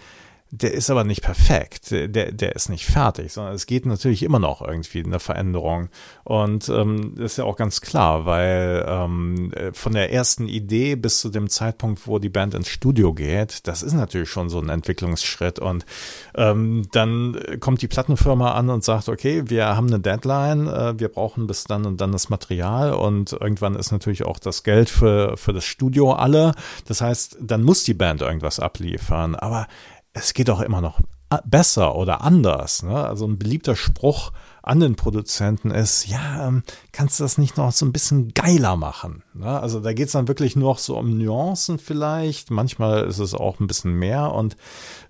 der 0.55 0.71
ist 0.71 0.91
aber 0.91 1.03
nicht 1.03 1.23
perfekt, 1.23 1.89
der, 1.89 2.31
der 2.31 2.55
ist 2.55 2.69
nicht 2.69 2.85
fertig, 2.85 3.33
sondern 3.33 3.55
es 3.55 3.65
geht 3.65 3.87
natürlich 3.87 4.21
immer 4.21 4.37
noch 4.37 4.61
irgendwie 4.61 5.03
eine 5.03 5.19
Veränderung. 5.19 5.89
Und 6.23 6.69
ähm, 6.69 7.15
das 7.15 7.31
ist 7.31 7.37
ja 7.37 7.45
auch 7.45 7.55
ganz 7.55 7.81
klar, 7.81 8.27
weil 8.27 8.85
ähm, 8.87 9.51
von 9.73 9.93
der 9.93 10.13
ersten 10.13 10.47
Idee 10.47 10.95
bis 10.95 11.21
zu 11.21 11.29
dem 11.29 11.49
Zeitpunkt, 11.49 12.05
wo 12.05 12.19
die 12.19 12.29
Band 12.29 12.53
ins 12.53 12.67
Studio 12.67 13.15
geht, 13.15 13.67
das 13.67 13.81
ist 13.81 13.93
natürlich 13.93 14.29
schon 14.29 14.49
so 14.49 14.59
ein 14.59 14.69
Entwicklungsschritt. 14.69 15.57
Und 15.57 15.87
ähm, 16.35 16.83
dann 16.91 17.35
kommt 17.59 17.81
die 17.81 17.87
Plattenfirma 17.87 18.53
an 18.53 18.69
und 18.69 18.83
sagt, 18.83 19.09
okay, 19.09 19.49
wir 19.49 19.75
haben 19.75 19.87
eine 19.87 20.01
Deadline, 20.01 20.67
äh, 20.67 20.99
wir 20.99 21.09
brauchen 21.09 21.47
bis 21.47 21.63
dann 21.63 21.87
und 21.87 21.99
dann 21.99 22.11
das 22.11 22.29
Material 22.29 22.93
und 22.93 23.33
irgendwann 23.33 23.73
ist 23.73 23.91
natürlich 23.91 24.23
auch 24.23 24.37
das 24.37 24.61
Geld 24.61 24.91
für, 24.91 25.35
für 25.35 25.51
das 25.51 25.65
Studio 25.65 26.13
alle. 26.13 26.53
Das 26.85 27.01
heißt, 27.01 27.37
dann 27.41 27.63
muss 27.63 27.83
die 27.83 27.95
Band 27.95 28.21
irgendwas 28.21 28.59
abliefern. 28.59 29.33
Aber 29.33 29.67
es 30.13 30.33
geht 30.33 30.49
auch 30.49 30.61
immer 30.61 30.81
noch 30.81 30.99
besser 31.45 31.95
oder 31.95 32.21
anders. 32.21 32.83
Ne? 32.83 32.95
Also 32.95 33.25
ein 33.25 33.39
beliebter 33.39 33.75
Spruch 33.75 34.31
an 34.61 34.79
den 34.79 34.95
Produzenten 34.95 35.71
ist, 35.71 36.07
ja, 36.07 36.47
ähm, 36.47 36.63
kannst 36.93 37.19
du 37.19 37.25
das 37.25 37.37
nicht 37.37 37.57
noch 37.57 37.73
so 37.73 37.85
ein 37.85 37.91
bisschen 37.91 38.33
geiler 38.33 38.77
machen? 38.77 39.23
Ne? 39.33 39.59
Also 39.59 39.81
da 39.81 39.91
geht 39.91 40.07
es 40.07 40.13
dann 40.13 40.29
wirklich 40.29 40.55
nur 40.55 40.69
noch 40.69 40.77
so 40.77 40.97
um 40.97 41.17
Nuancen 41.17 41.79
vielleicht. 41.79 42.49
Manchmal 42.49 43.03
ist 43.03 43.19
es 43.19 43.33
auch 43.33 43.59
ein 43.59 43.67
bisschen 43.67 43.93
mehr. 43.93 44.31
Und 44.31 44.55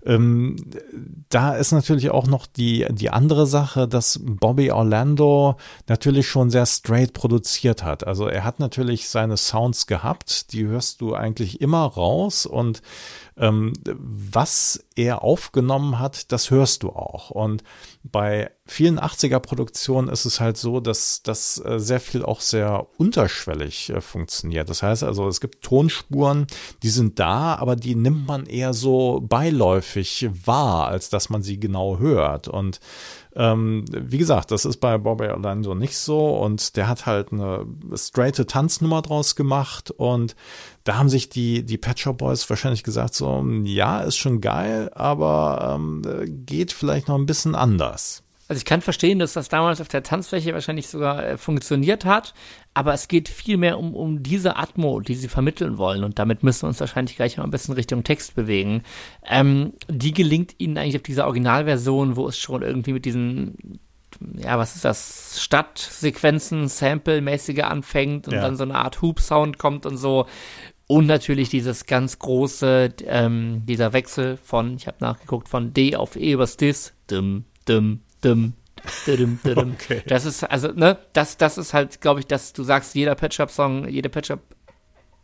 ähm, 0.04 0.56
da 1.28 1.54
ist 1.54 1.70
natürlich 1.70 2.10
auch 2.10 2.26
noch 2.26 2.46
die, 2.46 2.86
die 2.90 3.10
andere 3.10 3.46
Sache, 3.46 3.86
dass 3.86 4.20
Bobby 4.24 4.72
Orlando 4.72 5.56
natürlich 5.86 6.26
schon 6.26 6.50
sehr 6.50 6.66
straight 6.66 7.12
produziert 7.12 7.84
hat. 7.84 8.04
Also 8.06 8.26
er 8.26 8.42
hat 8.42 8.58
natürlich 8.58 9.08
seine 9.08 9.36
Sounds 9.36 9.86
gehabt, 9.86 10.52
die 10.52 10.66
hörst 10.66 11.00
du 11.00 11.14
eigentlich 11.14 11.60
immer 11.60 11.84
raus 11.84 12.44
und 12.44 12.82
was 13.36 14.84
er 14.94 15.22
aufgenommen 15.22 15.98
hat, 15.98 16.30
das 16.30 16.50
hörst 16.50 16.84
du 16.84 16.90
auch. 16.90 17.30
Und 17.30 17.64
bei 18.04 18.50
vielen 18.64 19.00
80er-Produktionen 19.00 20.08
ist 20.08 20.24
es 20.24 20.38
halt 20.38 20.56
so, 20.56 20.78
dass 20.78 21.22
das 21.22 21.58
äh, 21.64 21.80
sehr 21.80 22.00
viel 22.00 22.24
auch 22.24 22.40
sehr 22.40 22.86
unterschwellig 22.96 23.90
äh, 23.90 24.00
funktioniert. 24.00 24.70
Das 24.70 24.82
heißt 24.82 25.02
also, 25.02 25.26
es 25.26 25.40
gibt 25.40 25.64
Tonspuren, 25.64 26.46
die 26.82 26.90
sind 26.90 27.18
da, 27.18 27.56
aber 27.56 27.74
die 27.74 27.96
nimmt 27.96 28.26
man 28.26 28.46
eher 28.46 28.72
so 28.72 29.20
beiläufig 29.20 30.28
wahr, 30.44 30.86
als 30.86 31.10
dass 31.10 31.28
man 31.28 31.42
sie 31.42 31.58
genau 31.58 31.98
hört. 31.98 32.46
Und 32.46 32.78
ähm, 33.36 33.84
wie 33.90 34.18
gesagt, 34.18 34.50
das 34.50 34.64
ist 34.64 34.78
bei 34.78 34.98
Bobby 34.98 35.28
Orlando 35.28 35.74
nicht 35.74 35.96
so 35.96 36.36
und 36.36 36.76
der 36.76 36.88
hat 36.88 37.06
halt 37.06 37.32
eine 37.32 37.66
straighte 37.94 38.46
Tanznummer 38.46 39.02
draus 39.02 39.36
gemacht 39.36 39.90
und 39.90 40.34
da 40.84 40.96
haben 40.96 41.08
sich 41.08 41.28
die, 41.28 41.64
die 41.64 41.78
Pet 41.78 41.98
Shop 41.98 42.18
Boys 42.18 42.48
wahrscheinlich 42.48 42.82
gesagt 42.82 43.14
so, 43.14 43.44
ja, 43.64 44.00
ist 44.00 44.16
schon 44.16 44.40
geil, 44.40 44.90
aber 44.94 45.76
ähm, 45.76 46.02
geht 46.46 46.72
vielleicht 46.72 47.08
noch 47.08 47.16
ein 47.16 47.26
bisschen 47.26 47.54
anders. 47.54 48.23
Also 48.46 48.58
ich 48.58 48.64
kann 48.64 48.82
verstehen, 48.82 49.18
dass 49.18 49.32
das 49.32 49.48
damals 49.48 49.80
auf 49.80 49.88
der 49.88 50.02
Tanzfläche 50.02 50.52
wahrscheinlich 50.52 50.88
sogar 50.88 51.24
äh, 51.24 51.38
funktioniert 51.38 52.04
hat, 52.04 52.34
aber 52.74 52.92
es 52.92 53.08
geht 53.08 53.28
vielmehr 53.28 53.78
um, 53.78 53.94
um 53.94 54.22
diese 54.22 54.56
Atmo, 54.56 55.00
die 55.00 55.14
sie 55.14 55.28
vermitteln 55.28 55.78
wollen 55.78 56.04
und 56.04 56.18
damit 56.18 56.42
müssen 56.42 56.62
wir 56.62 56.68
uns 56.68 56.80
wahrscheinlich 56.80 57.16
gleich 57.16 57.38
mal 57.38 57.44
ein 57.44 57.50
bisschen 57.50 57.74
Richtung 57.74 58.04
Text 58.04 58.34
bewegen. 58.34 58.82
Ähm, 59.26 59.72
die 59.88 60.12
gelingt 60.12 60.56
ihnen 60.58 60.76
eigentlich 60.76 60.96
auf 60.96 61.02
dieser 61.02 61.24
Originalversion, 61.24 62.16
wo 62.16 62.28
es 62.28 62.38
schon 62.38 62.62
irgendwie 62.62 62.92
mit 62.92 63.06
diesen 63.06 63.80
ja, 64.36 64.58
was 64.58 64.76
ist 64.76 64.84
das, 64.84 65.42
Stadtsequenzen, 65.42 66.68
Sample-mäßige 66.68 67.64
anfängt 67.64 68.28
und 68.28 68.34
ja. 68.34 68.42
dann 68.42 68.56
so 68.56 68.62
eine 68.62 68.76
Art 68.76 69.02
Hoop-Sound 69.02 69.58
kommt 69.58 69.86
und 69.86 69.96
so. 69.96 70.26
Und 70.86 71.06
natürlich 71.06 71.48
dieses 71.48 71.86
ganz 71.86 72.18
große, 72.18 72.94
ähm, 73.06 73.62
dieser 73.66 73.92
Wechsel 73.92 74.36
von, 74.36 74.76
ich 74.76 74.86
habe 74.86 74.98
nachgeguckt, 75.00 75.48
von 75.48 75.72
D 75.72 75.96
auf 75.96 76.16
E 76.16 76.32
übers 76.32 76.56
Dis, 76.56 76.92
dum, 77.06 77.44
dum, 77.64 78.00
dum, 78.24 78.54
dum, 79.06 79.38
dum. 79.42 79.74
Okay. 79.74 80.02
Das 80.06 80.24
ist, 80.24 80.44
also, 80.44 80.68
ne, 80.68 80.98
das, 81.12 81.36
das 81.36 81.58
ist 81.58 81.74
halt, 81.74 82.00
glaube 82.00 82.20
ich, 82.20 82.26
dass 82.26 82.52
du 82.52 82.62
sagst, 82.62 82.94
jeder 82.94 83.14
Patch 83.14 83.40
Up 83.40 83.50
Song, 83.50 83.88
jede 83.88 84.08
Patch 84.08 84.30
Up 84.30 84.40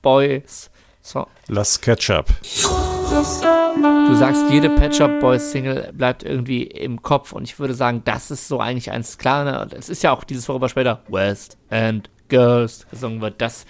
Boys 0.03 0.71
Song. 1.03 1.27
Lass 1.49 1.81
Ketchup. 1.81 2.27
Du 2.43 4.15
sagst, 4.15 4.45
jede 4.51 4.71
Patch 4.71 5.01
Up 5.01 5.21
Boys 5.21 5.51
Single 5.51 5.93
bleibt 5.93 6.23
irgendwie 6.23 6.63
im 6.63 7.03
Kopf 7.03 7.33
und 7.33 7.45
ich 7.45 7.59
würde 7.59 7.75
sagen, 7.75 8.03
das 8.05 8.31
ist 8.31 8.49
so 8.49 8.61
eigentlich 8.61 8.91
eins 8.91 9.19
klar, 9.19 9.45
ne? 9.45 9.69
Es 9.77 9.89
ist 9.89 10.03
ja 10.03 10.13
auch 10.13 10.25
dieses, 10.25 10.49
worüber 10.49 10.69
später 10.69 11.03
West 11.09 11.59
and 11.71 12.09
Girls 12.29 12.87
gesungen 12.91 13.21
wird. 13.21 13.41
Das, 13.41 13.67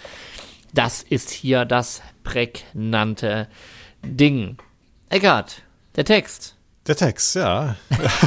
das 0.74 1.02
ist 1.02 1.30
hier 1.30 1.64
das 1.64 2.02
prägnante 2.22 3.48
Ding. 4.04 4.56
Eckart, 5.08 5.62
der 5.96 6.04
Text. 6.04 6.56
Der 6.86 6.96
Text, 6.96 7.36
ja. 7.36 7.76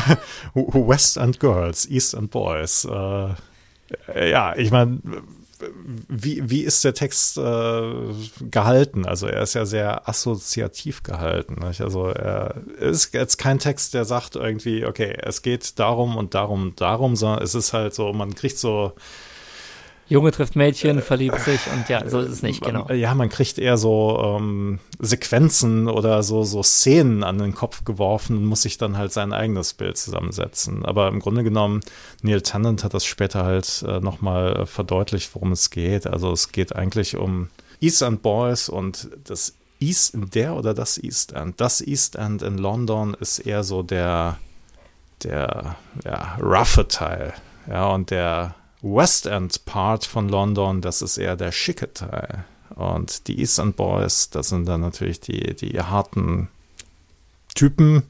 West 0.53 1.17
and 1.17 1.39
Girls, 1.39 1.89
East 1.89 2.15
and 2.15 2.29
Boys. 2.29 2.85
Äh, 2.85 4.31
ja, 4.31 4.55
ich 4.55 4.71
meine, 4.71 5.01
wie, 6.07 6.49
wie 6.49 6.61
ist 6.61 6.83
der 6.83 6.93
Text 6.93 7.37
äh, 7.37 7.93
gehalten? 8.51 9.05
Also 9.05 9.27
er 9.27 9.43
ist 9.43 9.53
ja 9.53 9.65
sehr 9.65 10.07
assoziativ 10.07 11.03
gehalten. 11.03 11.65
Nicht? 11.65 11.81
Also 11.81 12.07
er 12.07 12.61
ist 12.79 13.13
jetzt 13.13 13.37
kein 13.37 13.59
Text, 13.59 13.93
der 13.93 14.05
sagt 14.05 14.35
irgendwie, 14.35 14.85
okay, 14.85 15.15
es 15.21 15.41
geht 15.41 15.79
darum 15.79 16.17
und 16.17 16.33
darum 16.33 16.63
und 16.63 16.81
darum, 16.81 17.15
sondern 17.15 17.43
es 17.43 17.55
ist 17.55 17.73
halt 17.73 17.93
so, 17.93 18.13
man 18.13 18.35
kriegt 18.35 18.57
so 18.57 18.93
Junge 20.09 20.31
trifft 20.31 20.55
Mädchen, 20.55 21.01
verliebt 21.01 21.39
sich 21.39 21.61
und 21.73 21.87
ja, 21.87 22.07
so 22.07 22.19
ist 22.19 22.29
es 22.31 22.43
nicht, 22.43 22.61
genau. 22.61 22.89
Ja, 22.91 23.15
man 23.15 23.29
kriegt 23.29 23.57
eher 23.57 23.77
so 23.77 24.37
ähm, 24.37 24.79
Sequenzen 24.99 25.87
oder 25.87 26.23
so, 26.23 26.43
so 26.43 26.61
Szenen 26.61 27.23
an 27.23 27.37
den 27.37 27.55
Kopf 27.55 27.85
geworfen 27.85 28.37
und 28.37 28.45
muss 28.45 28.63
sich 28.63 28.77
dann 28.77 28.97
halt 28.97 29.13
sein 29.13 29.31
eigenes 29.31 29.73
Bild 29.73 29.97
zusammensetzen. 29.97 30.85
Aber 30.85 31.07
im 31.07 31.19
Grunde 31.19 31.43
genommen, 31.43 31.81
Neil 32.21 32.41
Tennant 32.41 32.83
hat 32.83 32.93
das 32.93 33.05
später 33.05 33.45
halt 33.45 33.83
äh, 33.87 34.01
nochmal 34.01 34.65
verdeutlicht, 34.65 35.33
worum 35.35 35.53
es 35.53 35.69
geht. 35.69 36.05
Also 36.05 36.31
es 36.31 36.51
geht 36.51 36.75
eigentlich 36.75 37.15
um 37.15 37.49
East 37.79 38.01
End 38.01 38.21
Boys 38.21 38.67
und 38.67 39.09
das 39.23 39.55
East, 39.79 40.15
der 40.33 40.55
oder 40.55 40.73
das 40.73 40.97
East 40.97 41.33
End. 41.33 41.59
Das 41.59 41.81
East 41.81 42.15
End 42.15 42.41
in 42.41 42.57
London 42.57 43.15
ist 43.19 43.39
eher 43.39 43.63
so 43.63 43.83
der, 43.83 44.37
der 45.23 45.75
ja, 46.03 46.37
roughe 46.41 46.87
Teil. 46.87 47.33
Ja, 47.67 47.87
und 47.87 48.09
der 48.09 48.55
West 48.83 49.25
End 49.25 49.63
Part 49.65 50.05
von 50.05 50.27
London, 50.27 50.81
das 50.81 51.01
ist 51.01 51.17
eher 51.17 51.37
der 51.37 51.53
schicke 51.53 51.93
Teil. 51.93 52.43
Und 52.75 53.27
die 53.27 53.39
East 53.39 53.57
End 53.57 53.77
Boys, 53.77 54.29
das 54.29 54.49
sind 54.49 54.67
dann 54.67 54.81
natürlich 54.81 55.21
die, 55.21 55.55
die 55.55 55.79
harten 55.79 56.49
Typen, 57.55 58.03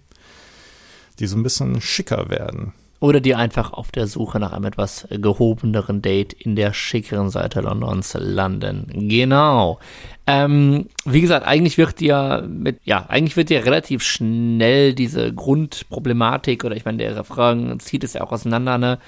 die 1.20 1.28
so 1.28 1.38
ein 1.38 1.44
bisschen 1.44 1.80
schicker 1.80 2.30
werden. 2.30 2.74
Oder 3.00 3.20
die 3.20 3.36
einfach 3.36 3.74
auf 3.74 3.92
der 3.92 4.08
Suche 4.08 4.40
nach 4.40 4.54
einem 4.54 4.64
etwas 4.64 5.06
gehobeneren 5.12 6.02
Date 6.02 6.34
in 6.34 6.56
der 6.56 6.74
schickeren 6.74 7.30
Seite 7.30 7.60
Londons 7.60 8.16
landen. 8.18 8.88
Genau. 9.10 9.78
Ähm, 10.26 10.88
wie 11.04 11.20
gesagt, 11.20 11.46
eigentlich 11.46 11.78
wird 11.78 12.00
ja 12.00 12.42
mit, 12.48 12.80
ja, 12.86 13.06
eigentlich 13.10 13.36
wird 13.36 13.50
ja 13.50 13.60
relativ 13.60 14.04
schnell 14.04 14.94
diese 14.94 15.34
Grundproblematik 15.34 16.64
oder 16.64 16.78
ich 16.78 16.86
meine, 16.86 17.00
der 17.00 17.18
Refrain 17.18 17.78
zieht 17.82 18.06
es 18.06 18.14
ja 18.14 18.24
auch 18.24 18.32
auseinander, 18.32 18.78
ne? 18.78 19.00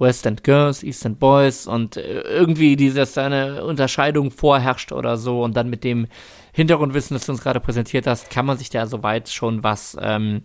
West 0.00 0.26
End 0.26 0.42
Girls, 0.42 0.82
East 0.82 1.04
End 1.04 1.20
Boys 1.20 1.66
und 1.66 1.96
äh, 1.96 2.22
irgendwie 2.22 2.74
dieses 2.74 3.16
eine 3.18 3.64
Unterscheidung 3.64 4.30
vorherrscht 4.30 4.92
oder 4.92 5.16
so 5.16 5.42
und 5.42 5.56
dann 5.56 5.70
mit 5.70 5.84
dem 5.84 6.08
Hintergrundwissen, 6.52 7.14
das 7.14 7.26
du 7.26 7.32
uns 7.32 7.42
gerade 7.42 7.60
präsentiert 7.60 8.06
hast, 8.06 8.30
kann 8.30 8.46
man 8.46 8.58
sich 8.58 8.70
da 8.70 8.86
soweit 8.86 9.28
schon 9.28 9.62
was 9.62 9.96
ähm, 10.00 10.42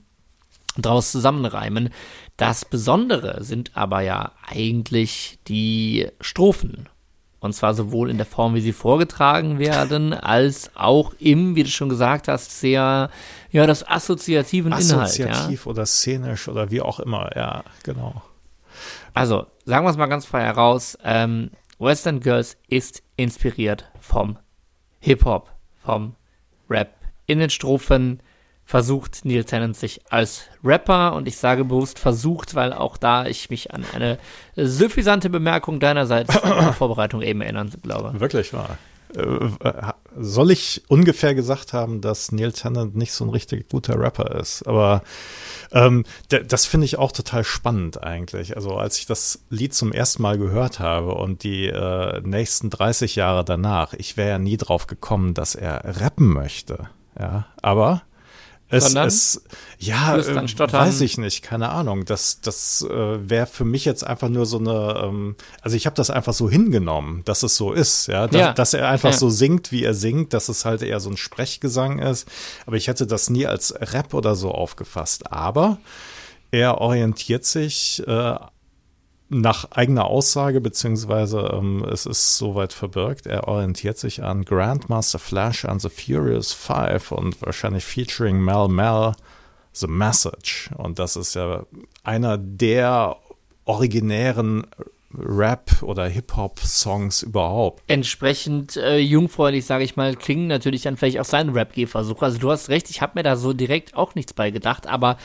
draus 0.78 1.12
zusammenreimen. 1.12 1.90
Das 2.38 2.66
Besondere 2.66 3.44
sind 3.44 3.72
aber 3.76 4.02
ja 4.02 4.34
eigentlich 4.46 5.40
die 5.48 6.10
Strophen. 6.20 6.90
Und 7.40 7.54
zwar 7.54 7.76
sowohl 7.76 8.10
in 8.10 8.18
der 8.18 8.26
Form, 8.26 8.56
wie 8.56 8.62
sie 8.62 8.74
vorgetragen 8.74 9.60
werden, 9.60 10.14
als 10.14 10.72
auch 10.76 11.14
im, 11.20 11.56
wie 11.56 11.64
du 11.64 11.70
schon 11.70 11.90
gesagt 11.90 12.28
hast, 12.28 12.60
sehr, 12.60 13.10
ja, 13.52 13.68
das 13.68 13.88
assoziativen 13.88 14.74
Assoziativ 14.74 15.20
Inhalt. 15.20 15.32
Assoziativ 15.32 15.66
ja. 15.66 15.72
oder 15.72 15.86
szenisch 15.86 16.48
oder 16.48 16.72
wie 16.72 16.82
auch 16.82 17.00
immer, 17.00 17.30
ja, 17.36 17.64
genau. 17.84 18.22
Also, 19.16 19.48
sagen 19.64 19.86
wir 19.86 19.90
es 19.90 19.98
mal 19.98 20.08
ganz 20.08 20.26
frei 20.26 20.42
heraus, 20.44 20.98
ähm, 21.04 21.50
Western 21.80 22.20
Girls 22.20 22.58
ist 22.68 23.02
inspiriert 23.16 23.90
vom 24.00 24.38
Hip-Hop, 25.00 25.52
vom 25.84 26.16
Rap. 26.70 26.94
In 27.26 27.40
den 27.40 27.50
Strophen 27.50 28.22
versucht 28.66 29.24
Neil 29.24 29.46
Tennant 29.46 29.78
sich 29.78 30.02
als 30.10 30.50
Rapper 30.64 31.14
und 31.14 31.28
ich 31.28 31.38
sage 31.38 31.64
bewusst 31.64 31.98
versucht, 31.98 32.56
weil 32.56 32.74
auch 32.74 32.98
da 32.98 33.26
ich 33.26 33.50
mich 33.50 33.74
an 33.74 33.86
eine 33.94 34.18
suffisante 34.56 35.30
Bemerkung 35.30 35.80
deinerseits 35.80 36.36
in 36.36 36.50
der 36.50 36.74
Vorbereitung 36.78 37.22
eben 37.22 37.42
erinnern 37.42 37.72
glaube. 37.84 38.20
Wirklich 38.20 38.54
wahr. 38.54 38.78
Äh, 39.14 39.50
soll 40.18 40.52
ich 40.52 40.84
ungefähr 40.88 41.36
gesagt 41.36 41.74
haben, 41.74 42.02
dass 42.02 42.32
Neil 42.32 42.52
Tennant 42.52 42.96
nicht 42.96 43.12
so 43.14 43.26
ein 43.26 43.30
richtig 43.30 43.70
guter 43.70 44.00
Rapper 44.00 44.40
ist? 44.40 44.68
Aber 44.68 45.04
ähm, 45.72 46.06
das 46.30 46.66
finde 46.66 46.86
ich 46.86 46.98
auch 46.98 47.12
total 47.12 47.44
spannend 47.44 48.02
eigentlich. 48.04 48.56
Also 48.56 48.78
als 48.78 48.98
ich 48.98 49.06
das 49.06 49.46
Lied 49.50 49.74
zum 49.74 49.92
ersten 49.92 50.22
Mal 50.22 50.38
gehört 50.38 50.80
habe 50.80 51.16
und 51.16 51.44
die 51.44 51.68
äh, 51.68 52.22
nächsten 52.22 52.70
30 52.70 53.16
Jahre 53.16 53.44
danach, 53.44 53.94
ich 53.94 54.18
wäre 54.18 54.30
ja 54.30 54.40
nie 54.40 54.58
drauf 54.58 54.88
gekommen, 54.88 55.34
dass 55.34 55.56
er 55.56 56.00
rappen 56.02 56.28
möchte. 56.28 56.90
Ja, 57.20 57.48
aber 57.62 58.04
es, 58.70 58.96
es 58.96 59.44
ja, 59.78 60.18
äh, 60.18 60.36
weiß 60.36 61.02
ich 61.02 61.18
nicht, 61.18 61.44
keine 61.44 61.70
Ahnung. 61.70 62.06
Das, 62.06 62.42
das 62.42 62.82
äh, 62.82 63.30
wäre 63.30 63.46
für 63.46 63.66
mich 63.66 63.86
jetzt 63.86 64.06
einfach 64.06 64.30
nur 64.30 64.46
so 64.46 64.58
eine, 64.58 65.02
ähm, 65.04 65.36
also 65.62 65.78
ich 65.78 65.86
habe 65.86 65.96
das 65.96 66.10
einfach 66.10 66.34
so 66.34 66.50
hingenommen, 66.50 67.22
dass 67.26 67.44
es 67.44 67.56
so 67.58 67.74
ist, 67.74 68.08
ja, 68.08 68.28
dass, 68.28 68.40
ja. 68.40 68.54
dass 68.54 68.74
er 68.74 68.90
einfach 68.90 69.12
ja. 69.12 69.18
so 69.18 69.30
singt, 69.30 69.72
wie 69.72 69.84
er 69.84 69.94
singt, 69.94 70.34
dass 70.34 70.50
es 70.50 70.66
halt 70.66 70.82
eher 70.82 71.00
so 71.00 71.10
ein 71.10 71.18
Sprechgesang 71.18 72.00
ist. 72.00 72.28
Aber 72.66 72.76
ich 72.76 72.88
hätte 72.88 73.06
das 73.06 73.30
nie 73.30 73.46
als 73.46 73.74
Rap 73.80 74.14
oder 74.14 74.36
so 74.36 74.52
aufgefasst. 74.52 75.32
Aber 75.32 75.78
er 76.52 76.80
orientiert 76.80 77.46
sich 77.46 78.02
äh, 78.08 78.36
nach 79.30 79.72
eigener 79.72 80.06
Aussage, 80.06 80.62
beziehungsweise 80.62 81.52
ähm, 81.54 81.84
es 81.84 82.06
ist 82.06 82.38
soweit 82.38 82.74
verbirgt, 82.74 83.26
er 83.26 83.48
orientiert 83.48 83.98
sich 83.98 84.24
an 84.24 84.46
Grandmaster 84.46 85.20
Flash 85.20 85.66
and 85.66 85.82
the 85.82 85.90
Furious 85.90 86.54
Five 86.54 87.12
und 87.12 87.42
wahrscheinlich 87.42 87.84
featuring 87.84 88.40
Mel 88.40 88.68
Mel 88.68 89.14
The 89.74 89.88
Message. 89.88 90.70
Und 90.78 91.00
das 91.00 91.16
ist 91.16 91.34
ja 91.34 91.66
einer 92.04 92.38
der 92.38 93.18
originären 93.66 94.68
Rap- 95.18 95.82
oder 95.82 96.08
Hip-Hop-Songs 96.08 97.24
überhaupt. 97.24 97.84
Entsprechend 97.88 98.78
äh, 98.78 98.98
jungfräulich, 98.98 99.66
sage 99.66 99.84
ich 99.84 99.96
mal, 99.96 100.16
klingen 100.16 100.48
natürlich 100.48 100.84
dann 100.84 100.98
vielleicht 100.98 101.20
auch 101.20 101.26
sein 101.26 101.50
Rap-Gehversuch. 101.50 102.22
Also 102.22 102.38
du 102.38 102.52
hast 102.52 102.70
recht, 102.70 102.90
ich 102.90 103.02
habe 103.02 103.14
mir 103.16 103.24
da 103.24 103.36
so 103.36 103.54
direkt 103.54 103.96
auch 103.96 104.16
nichts 104.16 104.34
bei 104.34 104.52
gedacht, 104.52 104.88
aber 104.88 105.18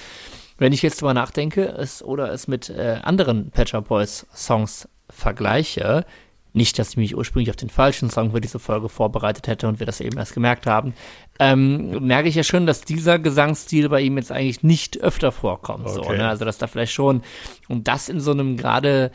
wenn 0.61 0.75
ich 0.75 0.83
jetzt 0.83 1.01
drüber 1.01 1.14
nachdenke 1.14 1.64
es, 1.64 2.05
oder 2.05 2.31
es 2.31 2.46
mit 2.46 2.68
äh, 2.68 2.99
anderen 3.03 3.51
Patcher 3.51 3.81
Boys 3.81 4.27
Songs 4.35 4.88
vergleiche, 5.09 6.05
nicht, 6.53 6.79
dass 6.79 6.90
ich 6.90 6.96
mich 6.99 7.16
ursprünglich 7.16 7.49
auf 7.49 7.57
den 7.57 7.70
falschen 7.70 8.11
Song 8.11 8.33
für 8.33 8.42
diese 8.42 8.59
Folge 8.59 8.90
vorbereitet 8.90 9.46
hätte 9.46 9.68
und 9.68 9.79
wir 9.79 9.87
das 9.87 10.01
eben 10.01 10.18
erst 10.18 10.35
gemerkt 10.35 10.66
haben, 10.66 10.92
ähm, 11.38 12.07
merke 12.07 12.29
ich 12.29 12.35
ja 12.35 12.42
schon, 12.42 12.66
dass 12.66 12.83
dieser 12.83 13.18
Gesangsstil 13.18 13.88
bei 13.88 14.03
ihm 14.03 14.18
jetzt 14.18 14.33
eigentlich 14.33 14.62
nicht 14.62 15.01
öfter 15.01 15.33
vorkommt. 15.33 15.87
Okay. 15.87 16.05
So, 16.05 16.12
ne? 16.12 16.29
Also, 16.29 16.44
dass 16.44 16.59
da 16.59 16.66
vielleicht 16.66 16.92
schon, 16.92 17.23
und 17.68 17.88
das 17.88 18.11
in 18.11 18.20
so 18.20 18.33
einem 18.33 18.57
gerade 18.57 19.12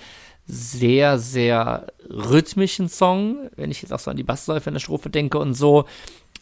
sehr, 0.47 1.19
sehr 1.19 1.87
rhythmischen 2.09 2.89
Song, 2.89 3.49
wenn 3.55 3.69
ich 3.69 3.83
jetzt 3.83 3.91
auch 3.91 3.99
so 3.99 4.09
an 4.09 4.17
die 4.17 4.23
Bassläufe 4.23 4.69
in 4.69 4.75
der 4.75 4.79
Strophe 4.79 5.11
denke 5.11 5.37
und 5.37 5.53
so, 5.53 5.85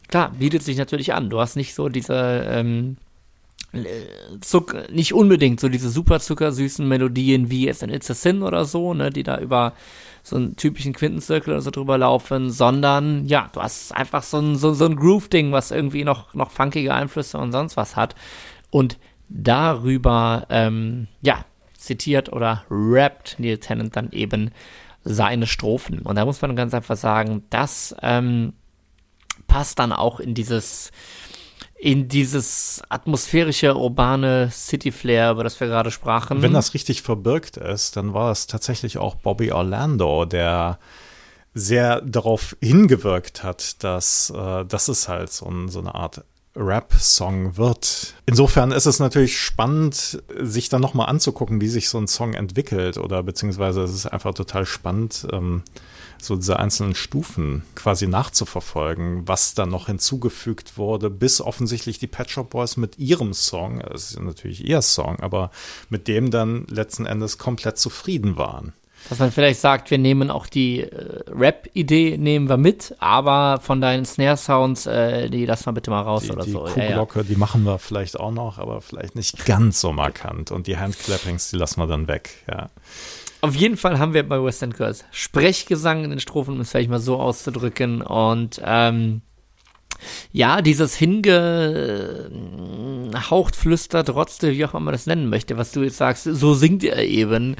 klar, 0.07 0.31
bietet 0.37 0.63
sich 0.63 0.77
natürlich 0.77 1.13
an. 1.13 1.29
Du 1.29 1.39
hast 1.39 1.55
nicht 1.57 1.73
so 1.73 1.89
diese, 1.89 2.45
ähm, 2.47 2.97
Zuck, 4.41 4.91
nicht 4.91 5.13
unbedingt 5.13 5.59
so 5.59 5.67
diese 5.67 5.89
super 5.89 6.19
zuckersüßen 6.19 6.87
Melodien 6.87 7.49
wie 7.49 7.65
jetzt 7.65 7.81
in 7.81 7.89
It's 7.89 8.11
a 8.11 8.13
Sin 8.13 8.43
oder 8.43 8.65
so, 8.65 8.93
ne, 8.93 9.09
die 9.09 9.23
da 9.23 9.39
über 9.39 9.73
so 10.21 10.35
einen 10.35 10.55
typischen 10.55 10.93
Quintenzirkel 10.93 11.53
oder 11.53 11.61
so 11.61 11.71
drüber 11.71 11.97
laufen, 11.97 12.51
sondern 12.51 13.25
ja, 13.25 13.49
du 13.51 13.61
hast 13.61 13.91
einfach 13.91 14.21
so 14.21 14.37
ein, 14.37 14.55
so, 14.57 14.73
so 14.73 14.85
ein 14.85 14.95
Groove-Ding, 14.95 15.51
was 15.51 15.71
irgendwie 15.71 16.03
noch, 16.03 16.33
noch 16.35 16.51
funkige 16.51 16.93
Einflüsse 16.93 17.37
und 17.39 17.51
sonst 17.51 17.75
was 17.75 17.95
hat. 17.95 18.15
Und 18.69 18.99
darüber, 19.27 20.45
ähm, 20.49 21.07
ja, 21.21 21.43
zitiert 21.75 22.31
oder 22.31 22.63
rappt 22.69 23.37
Neil 23.39 23.57
Tennant 23.57 23.95
dann 23.95 24.11
eben 24.11 24.51
seine 25.03 25.47
Strophen. 25.47 25.99
Und 25.99 26.15
da 26.15 26.25
muss 26.25 26.41
man 26.41 26.55
ganz 26.55 26.73
einfach 26.73 26.95
sagen, 26.95 27.43
das 27.49 27.95
ähm, 28.01 28.53
passt 29.47 29.79
dann 29.79 29.91
auch 29.91 30.19
in 30.19 30.33
dieses 30.33 30.91
in 31.83 32.07
dieses 32.07 32.81
atmosphärische, 32.87 33.75
urbane 33.75 34.49
City-Flair, 34.49 35.31
über 35.31 35.43
das 35.43 35.59
wir 35.59 35.67
gerade 35.67 35.91
sprachen. 35.91 36.41
Wenn 36.41 36.53
das 36.53 36.73
richtig 36.73 37.01
verbirgt 37.01 37.57
ist, 37.57 37.97
dann 37.97 38.13
war 38.13 38.31
es 38.31 38.47
tatsächlich 38.47 38.97
auch 38.97 39.15
Bobby 39.15 39.51
Orlando, 39.51 40.23
der 40.23 40.79
sehr 41.53 41.99
darauf 41.99 42.55
hingewirkt 42.61 43.43
hat, 43.43 43.83
dass 43.83 44.31
äh, 44.33 44.63
das 44.63 44.87
ist 44.87 45.09
halt 45.09 45.29
so, 45.29 45.51
so 45.67 45.79
eine 45.79 45.93
Art 45.93 46.23
Rap-Song 46.55 47.57
wird. 47.57 48.13
Insofern 48.27 48.71
ist 48.71 48.85
es 48.85 48.99
natürlich 48.99 49.37
spannend, 49.37 50.23
sich 50.39 50.69
dann 50.69 50.81
nochmal 50.81 51.09
anzugucken, 51.09 51.59
wie 51.59 51.67
sich 51.67 51.89
so 51.89 51.97
ein 51.97 52.07
Song 52.07 52.33
entwickelt 52.33 52.97
oder 52.97 53.23
beziehungsweise 53.23 53.81
es 53.81 53.93
ist 53.93 54.05
einfach 54.05 54.33
total 54.33 54.65
spannend, 54.65 55.27
ähm, 55.33 55.63
so 56.25 56.35
diese 56.35 56.59
einzelnen 56.59 56.95
Stufen 56.95 57.63
quasi 57.75 58.07
nachzuverfolgen, 58.07 59.27
was 59.27 59.53
da 59.53 59.65
noch 59.65 59.87
hinzugefügt 59.87 60.77
wurde, 60.77 61.09
bis 61.09 61.41
offensichtlich 61.41 61.99
die 61.99 62.07
Pet 62.07 62.29
Shop 62.29 62.49
Boys 62.49 62.77
mit 62.77 62.99
ihrem 62.99 63.33
Song, 63.33 63.81
es 63.81 64.11
ist 64.11 64.19
natürlich 64.19 64.65
ihr 64.67 64.81
Song, 64.81 65.19
aber 65.19 65.51
mit 65.89 66.07
dem 66.07 66.31
dann 66.31 66.65
letzten 66.67 67.05
Endes 67.05 67.37
komplett 67.37 67.77
zufrieden 67.77 68.37
waren. 68.37 68.73
Dass 69.09 69.19
man 69.19 69.31
vielleicht 69.31 69.59
sagt, 69.59 69.91
wir 69.91 69.97
nehmen 69.97 70.31
auch 70.31 70.47
die 70.47 70.81
äh, 70.81 71.23
Rap-Idee, 71.27 72.17
nehmen 72.17 72.47
wir 72.47 72.57
mit, 72.57 72.95
aber 72.99 73.59
von 73.61 73.81
deinen 73.81 74.05
Snare-Sounds, 74.05 74.85
äh, 74.85 75.29
die 75.29 75.45
lassen 75.45 75.65
wir 75.65 75.73
bitte 75.73 75.91
mal 75.91 76.01
raus 76.01 76.23
die, 76.23 76.31
oder 76.31 76.45
die 76.45 76.51
so. 76.51 76.65
Die 76.65 76.71
Kuhglocke, 76.71 77.19
ja, 77.19 77.23
ja. 77.23 77.29
die 77.29 77.35
machen 77.35 77.63
wir 77.63 77.79
vielleicht 77.79 78.19
auch 78.19 78.31
noch, 78.31 78.59
aber 78.59 78.81
vielleicht 78.81 79.15
nicht 79.15 79.45
ganz 79.45 79.81
so 79.81 79.91
markant. 79.91 80.51
Und 80.51 80.67
die 80.67 80.77
Handclappings, 80.77 81.49
die 81.49 81.57
lassen 81.57 81.81
wir 81.81 81.87
dann 81.87 82.07
weg, 82.07 82.29
ja. 82.49 82.69
Auf 83.43 83.55
jeden 83.55 83.75
Fall 83.75 83.99
haben 83.99 84.13
wir 84.13 84.25
bei 84.25 84.41
Western 84.41 84.71
Girls 84.71 85.03
Sprechgesang 85.11 86.05
in 86.05 86.11
den 86.11 86.21
Strophen, 86.21 86.53
um 86.53 86.61
es 86.61 86.71
vielleicht 86.71 86.89
mal 86.89 87.01
so 87.01 87.19
auszudrücken. 87.19 88.01
Und 88.01 88.61
ähm, 88.63 89.21
ja, 90.31 90.61
dieses 90.61 90.95
hingehaucht, 90.95 93.57
flüstert, 93.57 94.11
rotzte, 94.11 94.53
wie 94.53 94.63
auch 94.63 94.73
immer 94.73 94.79
man 94.79 94.93
das 94.93 95.07
nennen 95.07 95.29
möchte, 95.29 95.57
was 95.57 95.73
du 95.73 95.83
jetzt 95.83 95.97
sagst, 95.97 96.23
so 96.23 96.53
singt 96.53 96.85
er 96.85 97.03
eben. 97.03 97.57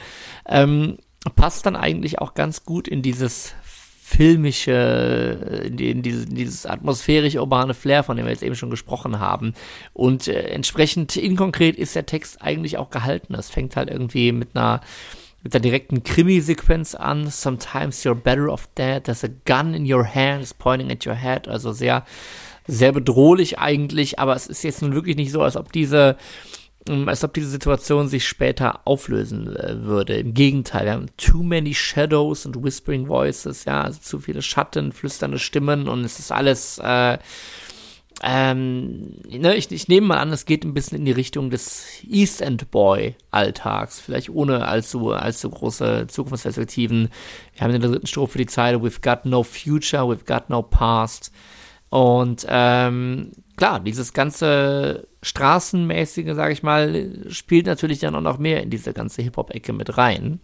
Ähm, 0.48 1.00
passt 1.36 1.66
dann 1.66 1.76
eigentlich 1.76 2.20
auch 2.20 2.34
ganz 2.34 2.64
gut 2.64 2.88
in 2.88 3.02
dieses 3.02 3.54
filmische, 4.02 5.66
in, 5.66 5.76
die, 5.76 5.92
in 5.92 6.02
dieses, 6.02 6.28
dieses 6.28 6.66
atmosphärisch-urbane 6.66 7.74
Flair, 7.74 8.04
von 8.04 8.16
dem 8.16 8.26
wir 8.26 8.32
jetzt 8.32 8.44
eben 8.44 8.56
schon 8.56 8.70
gesprochen 8.70 9.20
haben. 9.20 9.54
Und 9.92 10.30
äh, 10.30 10.44
entsprechend 10.44 11.18
inkonkret 11.18 11.76
ist 11.76 11.94
der 11.94 12.06
Text 12.06 12.42
eigentlich 12.42 12.78
auch 12.78 12.90
gehalten. 12.90 13.36
Es 13.36 13.50
fängt 13.50 13.76
halt 13.76 13.90
irgendwie 13.90 14.32
mit 14.32 14.56
einer 14.56 14.80
mit 15.44 15.54
der 15.54 15.62
direkten 15.62 16.04
Krimi-Sequenz 16.04 16.96
an. 16.96 17.30
Sometimes 17.30 18.04
you're 18.04 18.16
better 18.16 18.50
off 18.50 18.68
dead. 18.76 19.04
There's 19.04 19.24
a 19.24 19.30
gun 19.46 19.74
in 19.74 19.92
your 19.92 20.06
hand, 20.06 20.42
it's 20.42 20.54
pointing 20.54 20.90
at 20.92 21.06
your 21.06 21.16
head. 21.16 21.48
Also 21.48 21.74
sehr, 21.74 22.06
sehr 22.66 22.94
bedrohlich 22.94 23.60
eigentlich, 23.60 24.20
aber 24.20 24.36
es 24.36 24.48
ist 24.48 24.64
jetzt 24.64 24.82
nun 24.82 24.96
wirklich 24.96 25.18
nicht 25.18 25.32
so, 25.32 25.42
als 25.42 25.58
ob 25.58 25.72
diese 25.74 26.18
ähm, 26.88 27.08
als 27.08 27.24
ob 27.24 27.34
diese 27.34 27.50
Situation 27.50 28.08
sich 28.08 28.28
später 28.28 28.82
auflösen 28.86 29.56
äh, 29.56 29.84
würde. 29.84 30.16
Im 30.16 30.34
Gegenteil, 30.34 30.86
wir 30.86 30.94
haben 30.94 31.08
too 31.18 31.44
many 31.44 31.74
shadows 31.74 32.46
and 32.46 32.62
whispering 32.62 33.08
voices, 33.08 33.66
ja, 33.66 33.82
also 33.82 34.00
zu 34.02 34.20
viele 34.20 34.42
Schatten, 34.42 34.92
flüsternde 34.92 35.40
Stimmen 35.40 35.88
und 35.88 36.04
es 36.04 36.20
ist 36.20 36.32
alles, 36.32 36.80
äh, 36.80 37.18
ähm, 38.22 39.16
ne, 39.28 39.56
ich, 39.56 39.72
ich 39.72 39.88
nehme 39.88 40.08
mal 40.08 40.18
an, 40.18 40.32
es 40.32 40.46
geht 40.46 40.64
ein 40.64 40.74
bisschen 40.74 41.00
in 41.00 41.06
die 41.06 41.12
Richtung 41.12 41.50
des 41.50 42.04
East 42.08 42.42
End 42.42 42.70
Boy 42.72 43.16
Alltags, 43.32 44.00
vielleicht 44.00 44.30
ohne 44.30 44.68
allzu, 44.68 45.12
allzu 45.12 45.50
große 45.50 46.08
Zukunftsperspektiven. 46.08 47.10
Wir 47.54 47.62
haben 47.62 47.74
in 47.74 47.82
der 47.82 47.92
dritten 47.92 48.08
Strophe 48.08 48.38
die 48.38 48.46
Zeile, 48.46 48.78
we've 48.78 49.02
got 49.02 49.26
no 49.26 49.44
future, 49.44 50.04
we've 50.04 50.26
got 50.26 50.50
no 50.50 50.62
past. 50.62 51.32
Und 51.90 52.46
ähm, 52.50 53.32
klar, 53.56 53.80
dieses 53.80 54.14
ganze 54.14 55.08
straßenmäßige, 55.22 56.34
sage 56.34 56.54
ich 56.54 56.64
mal, 56.64 57.26
spielt 57.30 57.66
natürlich 57.66 58.00
dann 58.00 58.16
auch 58.16 58.22
noch 58.22 58.38
mehr 58.38 58.64
in 58.64 58.70
diese 58.70 58.94
ganze 58.94 59.22
Hip-Hop-Ecke 59.22 59.74
mit 59.74 59.98
rein. 59.98 60.40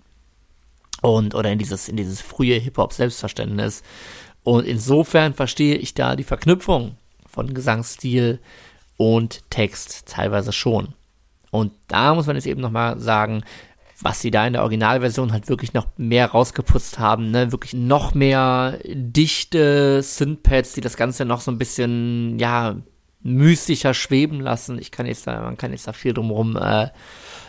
Und, 1.01 1.33
oder 1.33 1.51
in 1.51 1.59
dieses, 1.59 1.87
in 1.87 1.95
dieses 1.95 2.21
frühe 2.21 2.55
Hip-Hop-Selbstverständnis. 2.55 3.83
Und 4.43 4.65
insofern 4.65 5.33
verstehe 5.33 5.75
ich 5.75 5.93
da 5.93 6.15
die 6.15 6.23
Verknüpfung 6.23 6.97
von 7.29 7.53
Gesangsstil 7.53 8.39
und 8.97 9.49
Text 9.49 10.07
teilweise 10.07 10.51
schon. 10.51 10.93
Und 11.51 11.71
da 11.87 12.13
muss 12.13 12.27
man 12.27 12.35
jetzt 12.35 12.47
eben 12.47 12.61
nochmal 12.61 12.99
sagen, 12.99 13.43
was 14.01 14.21
sie 14.21 14.31
da 14.31 14.47
in 14.47 14.53
der 14.53 14.61
Originalversion 14.61 15.31
halt 15.31 15.49
wirklich 15.49 15.73
noch 15.73 15.87
mehr 15.97 16.27
rausgeputzt 16.27 16.99
haben, 16.99 17.31
ne, 17.31 17.51
wirklich 17.51 17.73
noch 17.73 18.13
mehr 18.13 18.79
dichte 18.85 20.01
Synthpads, 20.01 20.73
die 20.73 20.81
das 20.81 20.95
Ganze 20.95 21.25
noch 21.25 21.41
so 21.41 21.51
ein 21.51 21.57
bisschen, 21.57 22.39
ja, 22.39 22.77
mystischer 23.21 23.93
schweben 23.93 24.39
lassen. 24.39 24.79
Ich 24.79 24.91
kann 24.91 25.05
jetzt 25.05 25.27
da, 25.27 25.41
man 25.41 25.57
kann 25.57 25.71
jetzt 25.71 25.87
da 25.87 25.93
viel 25.93 26.13
drumherum, 26.13 26.55
äh, 26.55 26.87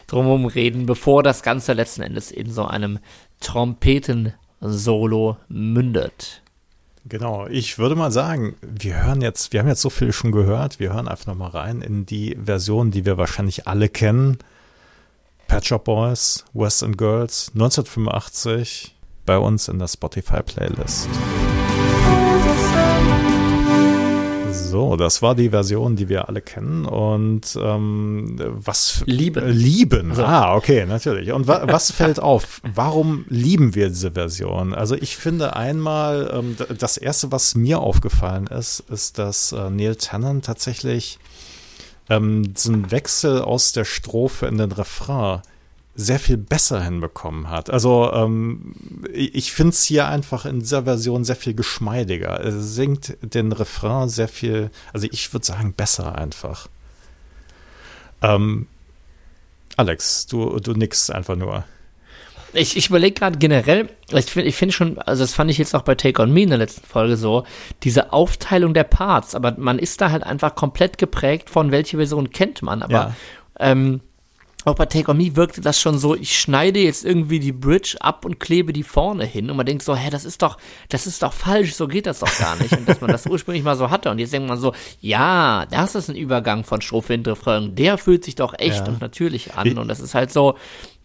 drumherum 0.06 0.46
reden, 0.46 0.86
bevor 0.86 1.22
das 1.22 1.42
Ganze 1.42 1.72
letzten 1.74 2.02
Endes 2.02 2.30
in 2.32 2.50
so 2.50 2.64
einem 2.64 2.98
Trompeten-Solo 3.40 5.36
mündet. 5.48 6.42
Genau, 7.06 7.46
ich 7.46 7.78
würde 7.78 7.94
mal 7.94 8.12
sagen, 8.12 8.56
wir 8.60 9.02
hören 9.02 9.22
jetzt, 9.22 9.52
wir 9.52 9.60
haben 9.60 9.68
jetzt 9.68 9.80
so 9.80 9.90
viel 9.90 10.12
schon 10.12 10.32
gehört, 10.32 10.78
wir 10.80 10.92
hören 10.92 11.08
einfach 11.08 11.26
nochmal 11.26 11.50
rein 11.50 11.80
in 11.80 12.04
die 12.04 12.36
Version, 12.42 12.90
die 12.90 13.06
wir 13.06 13.16
wahrscheinlich 13.16 13.66
alle 13.66 13.88
kennen. 13.88 14.38
Pet 15.46 15.66
Shop 15.66 15.84
Boys, 15.84 16.44
West 16.52 16.82
End 16.82 16.98
Girls, 16.98 17.50
1985 17.54 18.94
bei 19.24 19.38
uns 19.38 19.68
in 19.68 19.78
der 19.78 19.88
Spotify-Playlist. 19.88 21.08
So, 24.70 24.96
das 24.96 25.20
war 25.20 25.34
die 25.34 25.50
Version, 25.50 25.96
die 25.96 26.08
wir 26.08 26.28
alle 26.28 26.40
kennen. 26.40 26.86
Und 26.86 27.58
ähm, 27.60 28.36
was 28.38 29.02
lieben. 29.06 29.48
Lieben. 29.48 30.14
So. 30.14 30.24
Ah, 30.24 30.54
okay, 30.54 30.86
natürlich. 30.86 31.32
Und 31.32 31.48
wa 31.48 31.62
was 31.66 31.90
fällt 32.00 32.20
auf? 32.20 32.62
Warum 32.62 33.24
lieben 33.28 33.74
wir 33.74 33.88
diese 33.88 34.12
Version? 34.12 34.72
Also 34.72 34.94
ich 34.94 35.16
finde 35.16 35.56
einmal, 35.56 36.30
ähm, 36.32 36.56
das 36.78 36.96
erste, 36.96 37.32
was 37.32 37.54
mir 37.54 37.80
aufgefallen 37.80 38.46
ist, 38.46 38.80
ist, 38.88 39.18
dass 39.18 39.52
äh, 39.52 39.70
Neil 39.70 39.96
Tennant 39.96 40.44
tatsächlich 40.44 41.18
ähm, 42.08 42.54
diesen 42.54 42.90
Wechsel 42.90 43.42
aus 43.42 43.72
der 43.72 43.84
Strophe 43.84 44.46
in 44.46 44.58
den 44.58 44.72
Refrain 44.72 45.42
sehr 45.94 46.18
viel 46.18 46.36
besser 46.36 46.82
hinbekommen 46.82 47.50
hat. 47.50 47.68
Also 47.70 48.12
ähm, 48.12 48.74
ich 49.12 49.52
finde 49.52 49.70
es 49.70 49.84
hier 49.84 50.08
einfach 50.08 50.46
in 50.46 50.60
dieser 50.60 50.84
Version 50.84 51.24
sehr 51.24 51.36
viel 51.36 51.54
geschmeidiger. 51.54 52.40
Er 52.40 52.52
singt 52.52 53.16
den 53.22 53.52
Refrain 53.52 54.08
sehr 54.08 54.28
viel, 54.28 54.70
also 54.92 55.06
ich 55.10 55.32
würde 55.32 55.46
sagen, 55.46 55.72
besser 55.72 56.16
einfach. 56.16 56.68
Ähm, 58.22 58.66
Alex, 59.76 60.26
du, 60.26 60.58
du 60.58 60.72
nix 60.72 61.10
einfach 61.10 61.36
nur. 61.36 61.64
Ich, 62.52 62.76
ich 62.76 62.88
überlege 62.88 63.14
gerade 63.14 63.38
generell, 63.38 63.88
ich 64.12 64.26
finde 64.26 64.48
ich 64.48 64.56
find 64.56 64.74
schon, 64.74 64.98
also 64.98 65.22
das 65.22 65.34
fand 65.34 65.50
ich 65.50 65.58
jetzt 65.58 65.74
auch 65.74 65.82
bei 65.82 65.94
Take 65.94 66.20
On 66.20 66.32
Me 66.32 66.42
in 66.42 66.48
der 66.48 66.58
letzten 66.58 66.84
Folge 66.86 67.16
so, 67.16 67.44
diese 67.84 68.12
Aufteilung 68.12 68.74
der 68.74 68.84
Parts, 68.84 69.34
aber 69.34 69.54
man 69.56 69.78
ist 69.78 70.00
da 70.00 70.10
halt 70.10 70.24
einfach 70.24 70.56
komplett 70.56 70.98
geprägt 70.98 71.48
von 71.48 71.70
welche 71.70 71.96
Version 71.96 72.30
kennt 72.30 72.62
man, 72.62 72.82
aber 72.82 72.92
ja. 72.92 73.14
ähm, 73.60 74.00
auch 74.70 74.76
bei 74.76 74.86
Take 74.86 75.10
On 75.10 75.16
Me 75.16 75.36
wirkte 75.36 75.60
das 75.60 75.80
schon 75.80 75.98
so, 75.98 76.14
ich 76.14 76.38
schneide 76.38 76.80
jetzt 76.80 77.04
irgendwie 77.04 77.40
die 77.40 77.52
Bridge 77.52 77.96
ab 78.00 78.24
und 78.24 78.40
klebe 78.40 78.72
die 78.72 78.82
vorne 78.82 79.24
hin 79.24 79.50
und 79.50 79.56
man 79.56 79.66
denkt 79.66 79.82
so, 79.82 79.94
hä, 79.94 80.10
das 80.10 80.24
ist 80.24 80.42
doch, 80.42 80.56
das 80.88 81.06
ist 81.06 81.22
doch 81.22 81.32
falsch, 81.32 81.74
so 81.74 81.88
geht 81.88 82.06
das 82.06 82.20
doch 82.20 82.38
gar 82.38 82.56
nicht. 82.56 82.72
Und 82.76 82.88
dass 82.88 83.00
man 83.00 83.10
das 83.10 83.26
ursprünglich 83.26 83.64
mal 83.64 83.76
so 83.76 83.90
hatte 83.90 84.10
und 84.10 84.18
jetzt 84.18 84.32
denkt 84.32 84.48
man 84.48 84.58
so, 84.58 84.72
ja, 85.00 85.66
das 85.70 85.94
ist 85.94 86.08
ein 86.08 86.16
Übergang 86.16 86.64
von 86.64 86.80
Strophe 86.80 87.14
in 87.14 87.22
Refrain, 87.22 87.74
der 87.74 87.98
fühlt 87.98 88.24
sich 88.24 88.34
doch 88.34 88.54
echt 88.58 88.86
ja. 88.86 88.86
und 88.86 89.00
natürlich 89.00 89.54
an 89.54 89.78
und 89.78 89.88
das 89.88 90.00
ist 90.00 90.14
halt 90.14 90.32
so, 90.32 90.56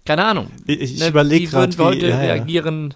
keine 0.06 0.24
Ahnung. 0.24 0.52
Ich, 0.68 0.80
ich 0.80 1.00
ne, 1.00 1.08
überlege 1.08 1.48
gerade, 1.48 1.74
wie 1.74 1.82
Leute 1.82 2.08
ja, 2.10 2.18
reagieren, 2.18 2.94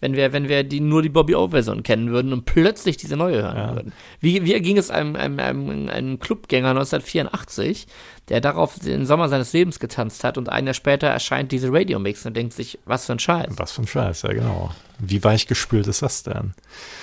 wenn 0.00 0.14
wir, 0.14 0.32
wenn 0.32 0.48
wir 0.48 0.64
die, 0.64 0.80
nur 0.80 1.02
die 1.02 1.08
Bobby 1.08 1.34
O-Version 1.34 1.82
kennen 1.82 2.10
würden 2.10 2.32
und 2.32 2.44
plötzlich 2.44 2.96
diese 2.96 3.16
neue 3.16 3.42
hören 3.42 3.56
ja. 3.56 3.74
würden. 3.74 3.92
Wie, 4.20 4.44
wie 4.44 4.60
ging 4.60 4.78
es 4.78 4.90
einem, 4.90 5.16
einem, 5.16 5.38
einem, 5.38 5.88
einem 5.88 6.18
Clubgänger 6.18 6.70
1984, 6.70 7.86
der 8.28 8.40
darauf 8.40 8.78
den 8.78 9.06
Sommer 9.06 9.28
seines 9.28 9.52
Lebens 9.52 9.78
getanzt 9.78 10.24
hat 10.24 10.38
und 10.38 10.48
ein 10.48 10.66
Jahr 10.66 10.74
später 10.74 11.08
erscheint 11.08 11.52
diese 11.52 11.72
Radio-Mix 11.72 12.26
und 12.26 12.36
denkt 12.36 12.52
sich, 12.52 12.78
was 12.84 13.06
für 13.06 13.12
ein 13.12 13.18
Scheiß. 13.18 13.52
Was 13.56 13.72
für 13.72 13.82
ein 13.82 13.86
Scheiß, 13.86 14.22
ja 14.22 14.32
genau. 14.32 14.70
Wie 14.98 15.22
weichgespült 15.22 15.86
ist 15.86 16.02
das 16.02 16.22
denn? 16.22 16.54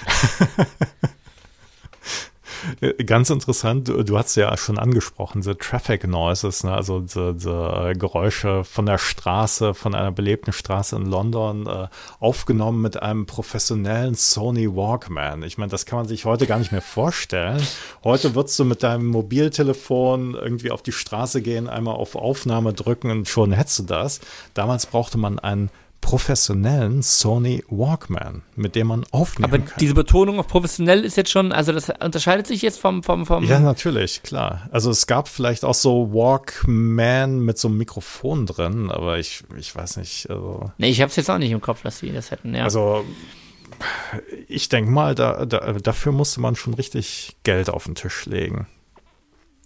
Ganz 2.80 3.32
interessant, 3.32 3.88
du, 3.88 4.04
du 4.04 4.20
hast 4.20 4.36
ja 4.36 4.56
schon 4.56 4.78
angesprochen, 4.78 5.42
the 5.42 5.56
Traffic 5.56 6.08
Noises, 6.08 6.64
ne? 6.64 6.74
also 6.74 7.04
the, 7.08 7.34
the 7.36 7.50
äh, 7.50 7.94
Geräusche 7.96 8.64
von 8.64 8.86
der 8.86 9.00
Straße, 9.00 9.74
von 9.74 9.96
einer 9.96 10.12
belebten 10.12 10.54
Straße 10.54 10.96
in 10.96 11.08
London, 11.08 11.66
äh, 11.66 11.88
aufgenommen 12.20 12.84
mit 12.84 13.02
einem 13.02 13.26
professionellen 13.26 14.14
Sony 14.14 14.68
Walkman. 14.76 15.42
Ich 15.42 15.58
meine, 15.58 15.72
das 15.72 15.88
kann 15.88 15.98
man 15.98 16.08
sich 16.08 16.26
heute 16.26 16.46
gar 16.46 16.60
nicht 16.60 16.72
mehr 16.72 16.84
vorstellen. 16.84 17.66
Heute 18.04 18.36
würdest 18.36 18.60
du 18.60 18.66
mit 18.66 18.84
deinem 18.84 19.08
Mobiltelefon 19.08 20.36
irgendwie 20.36 20.70
auf 20.70 20.84
die 20.84 20.92
Straße 20.92 21.42
gehen, 21.42 21.68
einmal 21.68 21.96
auf 21.96 22.16
Aufnahme 22.16 22.74
drücken 22.74 23.10
und 23.10 23.28
schon 23.28 23.54
hättest 23.54 23.80
du 23.80 23.84
das. 23.84 24.20
Damals 24.54 24.86
brauchte 24.86 25.18
man 25.18 25.40
einen 25.40 25.72
professionellen 26.02 27.02
Sony 27.02 27.64
Walkman, 27.70 28.44
mit 28.56 28.76
dem 28.76 28.88
man 28.88 29.06
aufnehmen 29.12 29.52
Aber 29.52 29.60
kann. 29.60 29.68
Aber 29.68 29.80
diese 29.80 29.94
Betonung 29.94 30.40
auf 30.40 30.48
professionell 30.48 31.04
ist 31.04 31.18
jetzt 31.18 31.32
schon, 31.32 31.52
also 31.52 31.72
das 31.72 31.90
unterscheidet 31.90 32.48
sich 32.48 32.62
jetzt 32.62 32.80
vom, 32.80 33.04
vom, 33.04 33.26
vom. 33.26 33.44
Ja, 33.44 33.60
natürlich, 33.60 34.24
klar. 34.24 34.70
Also 34.72 34.90
es 34.90 35.08
gab 35.08 35.28
vielleicht 35.28 35.66
auch 35.66 35.74
so 35.74 36.14
Walkman 36.14 37.40
mit 37.40 37.58
so 37.58 37.68
einem 37.68 37.78
Mikrofon 37.78 38.46
drin, 38.46 38.90
aber 38.90 39.20
ich, 39.20 39.44
ich 39.58 39.76
weiß 39.76 39.98
nicht. 39.98 40.30
Also 40.30 40.72
nee, 40.78 40.90
ich 40.90 41.02
habe 41.02 41.10
es 41.10 41.16
jetzt 41.16 41.30
auch 41.30 41.40
nicht 41.40 41.52
im 41.52 41.62
Kopf, 41.62 41.82
dass 41.82 42.00
sie 42.00 42.12
das 42.12 42.32
hätten, 42.32 42.56
ja. 42.56 42.64
Also 42.64 43.04
ich 44.48 44.70
denke 44.70 44.92
mal, 44.92 45.16
da, 45.16 45.46
da, 45.46 45.74
dafür 45.74 46.12
musste 46.12 46.42
man 46.42 46.56
schon 46.56 46.74
richtig 46.74 47.38
Geld 47.44 47.70
auf 47.70 47.86
den 47.86 47.96
Tisch 47.96 48.26
legen. 48.26 48.68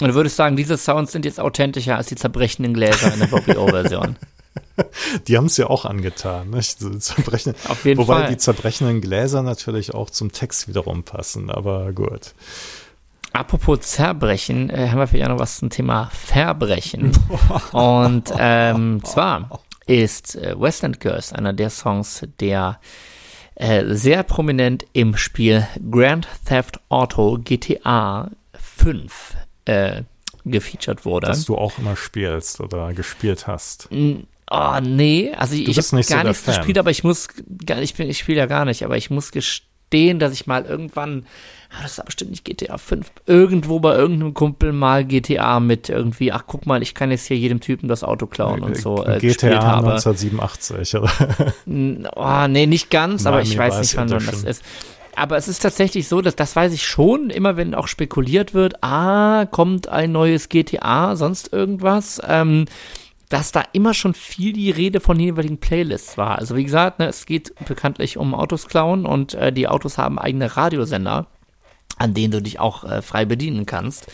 Und 0.01 0.07
du 0.07 0.15
würdest 0.15 0.35
sagen, 0.35 0.55
diese 0.55 0.77
Sounds 0.77 1.11
sind 1.11 1.25
jetzt 1.25 1.39
authentischer 1.39 1.95
als 1.95 2.07
die 2.07 2.15
zerbrechenden 2.15 2.73
Gläser 2.73 3.13
in 3.13 3.19
der 3.19 3.27
Bobby 3.31 3.55
O-Version. 3.55 4.17
die 5.27 5.37
haben 5.37 5.45
es 5.45 5.57
ja 5.57 5.67
auch 5.67 5.85
angetan. 5.85 6.49
Nicht? 6.49 6.79
Zerbrechen, 7.01 7.55
Auf 7.67 7.85
jeden 7.85 7.99
wobei 7.99 8.21
Fall. 8.21 8.29
die 8.29 8.37
zerbrechenden 8.37 9.01
Gläser 9.01 9.43
natürlich 9.43 9.93
auch 9.93 10.09
zum 10.09 10.31
Text 10.31 10.67
wiederum 10.67 11.03
passen, 11.03 11.49
aber 11.49 11.91
gut. 11.93 12.33
Apropos 13.33 13.79
Zerbrechen, 13.81 14.69
äh, 14.69 14.89
haben 14.89 14.99
wir 14.99 15.07
vielleicht 15.07 15.29
auch 15.29 15.35
noch 15.35 15.39
was 15.39 15.57
zum 15.57 15.69
Thema 15.69 16.09
Verbrechen. 16.13 17.11
Und 17.71 18.31
ähm, 18.37 19.01
zwar 19.05 19.61
ist 19.87 20.35
äh, 20.35 20.59
Westland 20.59 20.99
Girls 20.99 21.31
einer 21.31 21.53
der 21.53 21.69
Songs, 21.69 22.27
der 22.39 22.79
äh, 23.55 23.85
sehr 23.95 24.23
prominent 24.23 24.85
im 24.93 25.15
Spiel 25.15 25.65
Grand 25.89 26.27
Theft 26.45 26.79
Auto 26.89 27.37
GTA 27.41 28.31
5 28.53 29.35
äh, 29.65 30.03
gefeatured 30.43 31.05
wurde. 31.05 31.27
Das 31.27 31.45
du 31.45 31.57
auch 31.57 31.77
immer 31.77 31.95
spielst 31.95 32.59
oder 32.59 32.93
gespielt 32.93 33.47
hast. 33.47 33.87
Oh, 34.53 34.79
nee, 34.81 35.31
also 35.33 35.55
ich, 35.55 35.69
ich 35.69 35.77
habe 35.77 36.03
gar 36.03 36.23
so 36.23 36.27
nichts 36.27 36.43
Fan. 36.43 36.55
gespielt, 36.55 36.77
aber 36.77 36.91
ich 36.91 37.05
muss, 37.05 37.29
ich, 37.79 37.97
ich 37.97 38.17
spiele 38.17 38.37
ja 38.37 38.47
gar 38.47 38.65
nicht, 38.65 38.83
aber 38.83 38.97
ich 38.97 39.09
muss 39.09 39.31
gestehen, 39.31 40.19
dass 40.19 40.33
ich 40.33 40.45
mal 40.45 40.65
irgendwann, 40.65 41.25
ah, 41.69 41.81
das 41.83 41.97
war 41.97 42.03
bestimmt 42.03 42.31
nicht 42.31 42.43
GTA 42.43 42.77
5, 42.77 43.09
irgendwo 43.27 43.79
bei 43.79 43.95
irgendeinem 43.95 44.33
Kumpel 44.33 44.73
mal 44.73 45.05
GTA 45.05 45.61
mit 45.61 45.87
irgendwie, 45.87 46.33
ach 46.33 46.43
guck 46.47 46.65
mal, 46.65 46.81
ich 46.81 46.93
kann 46.93 47.11
jetzt 47.11 47.27
hier 47.27 47.37
jedem 47.37 47.61
Typen 47.61 47.87
das 47.87 48.03
Auto 48.03 48.27
klauen 48.27 48.59
und 48.59 48.75
so 48.75 49.05
äh, 49.05 49.19
GTA 49.19 49.77
1987, 49.77 50.95
oder? 50.95 51.11
Oh, 52.17 52.47
nee, 52.49 52.65
nicht 52.65 52.89
ganz, 52.89 53.25
aber 53.25 53.41
ich 53.43 53.57
weiß 53.57 53.79
nicht, 53.79 53.95
wann 53.95 54.09
das 54.09 54.43
ist. 54.43 54.63
Aber 55.15 55.37
es 55.37 55.47
ist 55.47 55.61
tatsächlich 55.61 56.09
so, 56.09 56.21
dass 56.21 56.35
das 56.35 56.57
weiß 56.57 56.73
ich 56.73 56.85
schon, 56.85 57.29
immer 57.29 57.55
wenn 57.55 57.73
auch 57.73 57.87
spekuliert 57.87 58.53
wird, 58.53 58.83
ah, 58.83 59.45
kommt 59.45 59.87
ein 59.87 60.11
neues 60.11 60.49
GTA, 60.49 61.15
sonst 61.15 61.53
irgendwas. 61.53 62.21
Ähm, 62.27 62.65
dass 63.31 63.53
da 63.53 63.63
immer 63.71 63.93
schon 63.93 64.13
viel 64.13 64.51
die 64.51 64.71
Rede 64.71 64.99
von 64.99 65.17
jeweiligen 65.17 65.57
Playlists 65.57 66.17
war. 66.17 66.37
Also 66.37 66.57
wie 66.57 66.65
gesagt, 66.65 66.99
ne, 66.99 67.07
es 67.07 67.25
geht 67.25 67.55
bekanntlich 67.65 68.17
um 68.17 68.35
Autos 68.35 68.67
klauen 68.67 69.05
und 69.05 69.33
äh, 69.35 69.53
die 69.53 69.69
Autos 69.69 69.97
haben 69.97 70.19
eigene 70.19 70.57
Radiosender, 70.57 71.27
an 71.97 72.13
denen 72.13 72.31
du 72.31 72.41
dich 72.41 72.59
auch 72.59 72.83
äh, 72.83 73.01
frei 73.01 73.23
bedienen 73.23 73.65
kannst. 73.65 74.11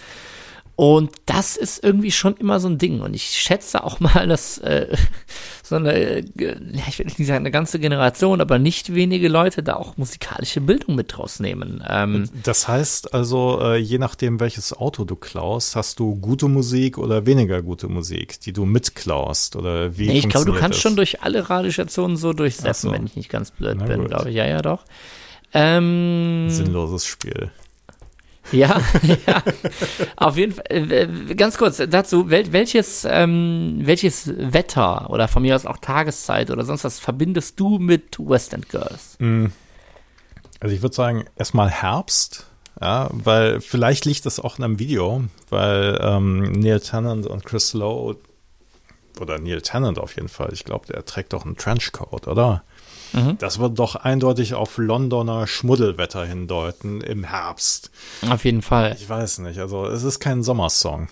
Und 0.78 1.10
das 1.26 1.58
ist 1.58 1.84
irgendwie 1.84 2.12
schon 2.12 2.38
immer 2.38 2.60
so 2.60 2.70
ein 2.70 2.78
Ding. 2.78 3.02
Und 3.02 3.16
ich 3.16 3.24
schätze 3.24 3.84
auch 3.84 4.00
mal, 4.00 4.28
dass 4.28 4.60
äh, 4.60 4.96
so 5.64 5.76
eine, 5.76 5.92
äh, 5.92 6.24
ja, 6.38 6.84
ich 6.88 7.00
will 7.00 7.08
nicht 7.08 7.18
sagen 7.26 7.40
eine 7.40 7.50
ganze 7.50 7.80
Generation, 7.80 8.42
aber 8.42 8.60
nicht 8.60 8.94
wenige 8.94 9.28
Leute 9.28 9.64
da 9.64 9.76
auch 9.76 9.98
musikalische 9.98 10.62
Bildung 10.62 10.94
mit 10.94 11.18
rausnehmen. 11.18 11.84
Ähm, 11.90 12.30
das 12.44 12.68
heißt 12.68 13.16
also, 13.16 13.60
äh, 13.60 13.78
je 13.78 13.98
nachdem, 13.98 14.40
welches 14.40 14.72
Auto 14.72 15.04
du 15.04 15.16
klaust, 15.16 15.76
hast 15.76 15.98
du 15.98 16.16
gute 16.16 16.48
Musik 16.48 17.00
oder 17.00 17.26
weniger 17.26 17.64
gute 17.64 17.88
Musik, 17.88 18.40
die 18.42 18.54
du 18.54 18.66
mitklaust 18.66 19.56
oder 19.56 19.98
wie? 19.98 20.10
Nee, 20.10 20.20
ich 20.20 20.30
glaube, 20.30 20.46
du 20.46 20.54
kannst 20.54 20.78
das? 20.78 20.84
schon 20.84 20.96
durch 20.96 21.24
alle 21.24 21.50
Radiostationen 21.50 22.18
so 22.18 22.34
durchsetzen, 22.34 22.90
so. 22.90 22.94
wenn 22.94 23.08
ich 23.08 23.16
nicht 23.16 23.30
ganz 23.30 23.50
blöd 23.50 23.78
Na 23.80 23.86
bin, 23.86 24.08
glaube 24.08 24.30
ich. 24.30 24.36
Ja, 24.36 24.46
ja, 24.46 24.62
doch. 24.62 24.86
Ähm, 25.56 26.52
Sinnloses 26.52 27.08
Spiel. 27.08 27.50
Ja, 28.52 28.82
ja, 29.28 29.44
auf 30.16 30.38
jeden 30.38 30.54
Fall. 30.54 30.66
Äh, 30.70 31.36
ganz 31.36 31.58
kurz 31.58 31.82
dazu, 31.90 32.30
wel, 32.30 32.52
welches, 32.54 33.06
ähm, 33.10 33.80
welches 33.82 34.32
Wetter 34.36 35.10
oder 35.10 35.28
von 35.28 35.42
mir 35.42 35.56
aus 35.56 35.66
auch 35.66 35.78
Tageszeit 35.78 36.52
oder 36.52 36.64
sonst 36.64 36.84
was 36.84 37.00
verbindest 37.00 37.60
du 37.60 37.78
mit 37.80 38.18
West 38.20 38.54
End 38.54 38.70
Girls? 38.70 39.18
Mm. 39.20 39.48
Also 40.60 40.76
ich 40.76 40.82
würde 40.82 40.96
sagen, 40.96 41.26
erstmal 41.36 41.70
Herbst, 41.70 42.48
ja, 42.82 43.10
weil 43.12 43.62
vielleicht 43.62 44.06
liegt 44.06 44.26
das 44.26 44.40
auch 44.40 44.58
in 44.58 44.64
einem 44.64 44.80
Video, 44.80 45.24
weil 45.50 46.00
ähm, 46.02 46.52
Neil 46.52 46.80
Tennant 46.80 47.28
und 47.28 47.46
Chris 47.46 47.74
Lowe 47.74 48.18
oder 49.20 49.40
Neil 49.40 49.62
Tennant 49.62 50.00
auf 50.00 50.16
jeden 50.16 50.30
Fall, 50.30 50.50
ich 50.54 50.64
glaube, 50.64 50.88
der 50.88 51.06
trägt 51.06 51.34
doch 51.34 51.46
einen 51.46 51.58
Trenchcoat, 51.58 52.28
oder? 52.28 52.64
Mhm. 53.14 53.38
Das 53.40 53.60
wird 53.60 53.80
doch 53.80 53.96
eindeutig 53.96 54.54
auf 54.54 54.78
Londoner 54.78 55.48
Schmuddelwetter 55.48 56.26
hindeuten 56.26 57.02
im 57.02 57.24
Herbst. 57.24 57.92
Auf 58.30 58.46
jeden 58.46 58.62
Fall. 58.62 58.96
Ich 59.00 59.08
weiß 59.08 59.40
nicht, 59.40 59.60
also 59.60 59.86
es 59.86 60.04
ist 60.04 60.20
kein 60.20 60.44
Sommersong. 60.44 61.10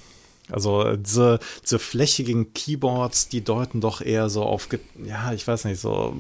Also 0.52 0.96
diese, 0.96 1.40
diese 1.64 1.80
flächigen 1.80 2.54
Keyboards, 2.54 3.30
die 3.30 3.44
deuten 3.44 3.82
doch 3.82 4.02
eher 4.02 4.30
so 4.30 4.44
auf, 4.44 4.68
ja, 5.04 5.34
ich 5.34 5.48
weiß 5.48 5.66
nicht, 5.66 5.80
so. 5.80 6.16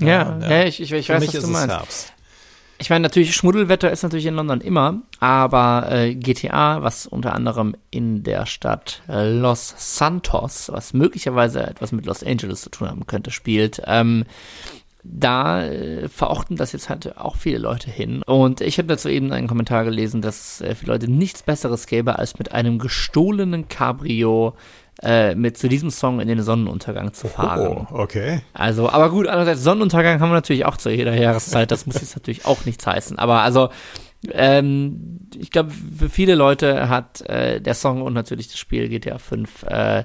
Ja, 0.00 0.38
ja, 0.40 0.50
ja 0.50 0.64
ich, 0.64 0.80
ich, 0.80 0.92
ich 0.92 1.08
weiß, 1.08 1.34
was 1.34 1.42
du 1.42 1.48
meinst. 1.48 1.68
Herbst. 1.68 2.12
Ich 2.80 2.88
meine, 2.88 3.02
natürlich, 3.02 3.36
Schmuddelwetter 3.36 3.90
ist 3.90 4.02
natürlich 4.02 4.24
in 4.24 4.36
London 4.36 4.62
immer, 4.62 5.02
aber 5.18 5.88
äh, 5.90 6.14
GTA, 6.14 6.82
was 6.82 7.06
unter 7.06 7.34
anderem 7.34 7.76
in 7.90 8.22
der 8.22 8.46
Stadt 8.46 9.02
Los 9.06 9.74
Santos, 9.76 10.70
was 10.72 10.94
möglicherweise 10.94 11.62
etwas 11.62 11.92
mit 11.92 12.06
Los 12.06 12.24
Angeles 12.24 12.62
zu 12.62 12.70
tun 12.70 12.88
haben 12.88 13.06
könnte, 13.06 13.32
spielt, 13.32 13.82
ähm, 13.86 14.24
da 15.02 15.62
äh, 15.62 16.08
verorten 16.08 16.56
das 16.56 16.72
jetzt 16.72 16.88
halt 16.88 17.18
auch 17.18 17.36
viele 17.36 17.58
Leute 17.58 17.90
hin. 17.90 18.22
Und 18.22 18.62
ich 18.62 18.78
habe 18.78 18.88
dazu 18.88 19.10
eben 19.10 19.30
einen 19.30 19.48
Kommentar 19.48 19.84
gelesen, 19.84 20.22
dass 20.22 20.62
äh, 20.62 20.74
für 20.74 20.86
Leute 20.86 21.10
nichts 21.10 21.42
Besseres 21.42 21.86
gäbe, 21.86 22.18
als 22.18 22.38
mit 22.38 22.52
einem 22.52 22.78
gestohlenen 22.78 23.68
Cabrio 23.68 24.54
äh, 25.02 25.34
mit 25.34 25.56
zu 25.56 25.68
diesem 25.68 25.90
Song 25.90 26.20
in 26.20 26.28
den 26.28 26.42
Sonnenuntergang 26.42 27.12
zu 27.12 27.28
fahren. 27.28 27.86
Oh, 27.90 28.02
okay. 28.02 28.42
Also, 28.52 28.88
aber 28.88 29.10
gut, 29.10 29.26
andererseits 29.26 29.62
Sonnenuntergang 29.62 30.20
haben 30.20 30.30
wir 30.30 30.34
natürlich 30.34 30.66
auch 30.66 30.76
zu 30.76 30.90
jeder 30.90 31.14
Jahreszeit. 31.14 31.70
Das 31.70 31.86
muss 31.86 32.00
jetzt 32.00 32.16
natürlich 32.16 32.44
auch 32.44 32.64
nichts 32.64 32.86
heißen. 32.86 33.18
Aber 33.18 33.40
also, 33.40 33.70
ähm, 34.30 35.28
ich 35.38 35.50
glaube, 35.50 35.70
für 35.70 36.10
viele 36.10 36.34
Leute 36.34 36.88
hat 36.88 37.22
äh, 37.22 37.60
der 37.60 37.74
Song 37.74 38.02
und 38.02 38.12
natürlich 38.12 38.48
das 38.48 38.58
Spiel 38.58 38.88
GTA 38.88 39.18
5 39.18 39.62
äh, 39.62 40.04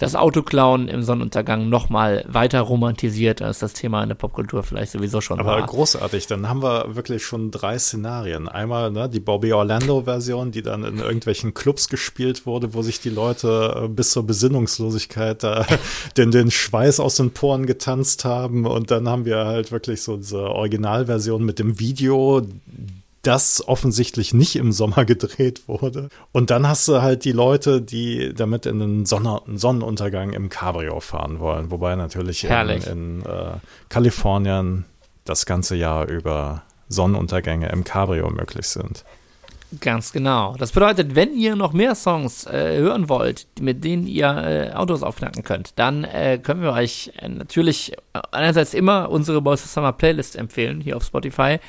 das 0.00 0.16
Autoklauen 0.16 0.88
im 0.88 1.02
Sonnenuntergang 1.02 1.68
nochmal 1.68 2.24
weiter 2.26 2.60
romantisiert, 2.62 3.42
als 3.42 3.58
das 3.58 3.74
Thema 3.74 4.02
in 4.02 4.08
der 4.08 4.16
Popkultur 4.16 4.62
vielleicht 4.62 4.92
sowieso 4.92 5.20
schon 5.20 5.38
Aber 5.38 5.50
war. 5.50 5.56
Aber 5.58 5.66
großartig, 5.66 6.26
dann 6.26 6.48
haben 6.48 6.62
wir 6.62 6.96
wirklich 6.96 7.22
schon 7.22 7.50
drei 7.50 7.78
Szenarien. 7.78 8.48
Einmal 8.48 8.90
ne, 8.90 9.10
die 9.10 9.20
Bobby 9.20 9.52
Orlando-Version, 9.52 10.52
die 10.52 10.62
dann 10.62 10.84
in 10.84 10.98
irgendwelchen 11.00 11.52
Clubs 11.52 11.90
gespielt 11.90 12.46
wurde, 12.46 12.72
wo 12.72 12.80
sich 12.80 13.00
die 13.00 13.10
Leute 13.10 13.82
äh, 13.84 13.88
bis 13.88 14.12
zur 14.12 14.26
Besinnungslosigkeit 14.26 15.42
da 15.42 15.66
den, 16.16 16.30
den 16.30 16.50
Schweiß 16.50 16.98
aus 16.98 17.16
den 17.16 17.32
Poren 17.32 17.66
getanzt 17.66 18.24
haben. 18.24 18.64
Und 18.64 18.90
dann 18.90 19.06
haben 19.06 19.26
wir 19.26 19.44
halt 19.44 19.70
wirklich 19.70 20.00
so 20.00 20.16
diese 20.16 20.48
Originalversion 20.48 21.44
mit 21.44 21.58
dem 21.58 21.78
Video, 21.78 22.40
das 23.22 23.66
offensichtlich 23.66 24.32
nicht 24.32 24.56
im 24.56 24.72
Sommer 24.72 25.04
gedreht 25.06 25.68
wurde. 25.68 26.08
Und 26.32 26.50
dann 26.50 26.66
hast 26.66 26.88
du 26.88 27.02
halt 27.02 27.24
die 27.24 27.32
Leute, 27.32 27.82
die 27.82 28.32
damit 28.34 28.66
in 28.66 28.78
den 28.78 29.06
Sonne 29.06 29.42
Sonnenuntergang 29.54 30.32
im 30.32 30.48
Cabrio 30.48 31.00
fahren 31.00 31.38
wollen. 31.40 31.70
Wobei 31.70 31.96
natürlich 31.96 32.44
in, 32.44 32.50
in 32.82 33.22
äh, 33.22 33.54
Kalifornien 33.88 34.84
das 35.24 35.46
ganze 35.46 35.76
Jahr 35.76 36.08
über 36.08 36.62
Sonnenuntergänge 36.88 37.68
im 37.70 37.84
Cabrio 37.84 38.30
möglich 38.30 38.66
sind. 38.66 39.04
Ganz 39.78 40.12
genau. 40.12 40.56
Das 40.58 40.72
bedeutet, 40.72 41.14
wenn 41.14 41.32
ihr 41.32 41.54
noch 41.54 41.72
mehr 41.72 41.94
Songs 41.94 42.44
äh, 42.46 42.78
hören 42.78 43.08
wollt, 43.08 43.46
mit 43.60 43.84
denen 43.84 44.04
ihr 44.04 44.26
äh, 44.26 44.72
Autos 44.74 45.04
aufknacken 45.04 45.44
könnt, 45.44 45.78
dann 45.78 46.02
äh, 46.02 46.38
können 46.42 46.62
wir 46.62 46.72
euch 46.72 47.12
äh, 47.18 47.28
natürlich 47.28 47.92
einerseits 48.32 48.74
immer 48.74 49.10
unsere 49.10 49.40
Boys 49.40 49.62
of 49.62 49.70
Summer 49.70 49.92
Playlist 49.92 50.34
empfehlen, 50.34 50.80
hier 50.80 50.96
auf 50.96 51.04
Spotify. 51.04 51.60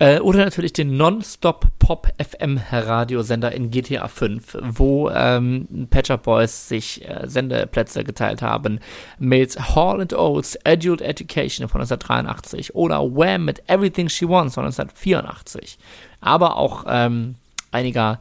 Äh, 0.00 0.20
oder 0.20 0.44
natürlich 0.44 0.72
den 0.72 0.96
Non-Stop 0.96 1.66
Pop 1.78 2.08
FM 2.18 2.58
Radiosender 2.70 3.52
in 3.52 3.70
GTA 3.70 4.08
5, 4.08 4.58
wo 4.62 5.10
ähm, 5.10 5.88
Patch 5.90 6.10
Up 6.10 6.22
Boys 6.22 6.68
sich 6.68 7.06
äh, 7.06 7.26
Sendeplätze 7.26 8.02
geteilt 8.02 8.40
haben 8.42 8.80
mit 9.18 9.58
Hall 9.74 10.00
and 10.00 10.14
Oates 10.14 10.58
Adult 10.64 11.02
Education 11.02 11.68
von 11.68 11.80
1983 11.82 12.74
oder 12.74 13.02
Wham 13.02 13.44
mit 13.44 13.62
Everything 13.68 14.08
She 14.08 14.26
Wants 14.26 14.54
von 14.54 14.64
1984. 14.64 15.78
Aber 16.20 16.56
auch 16.56 16.84
ähm, 16.88 17.36
einiger 17.70 18.20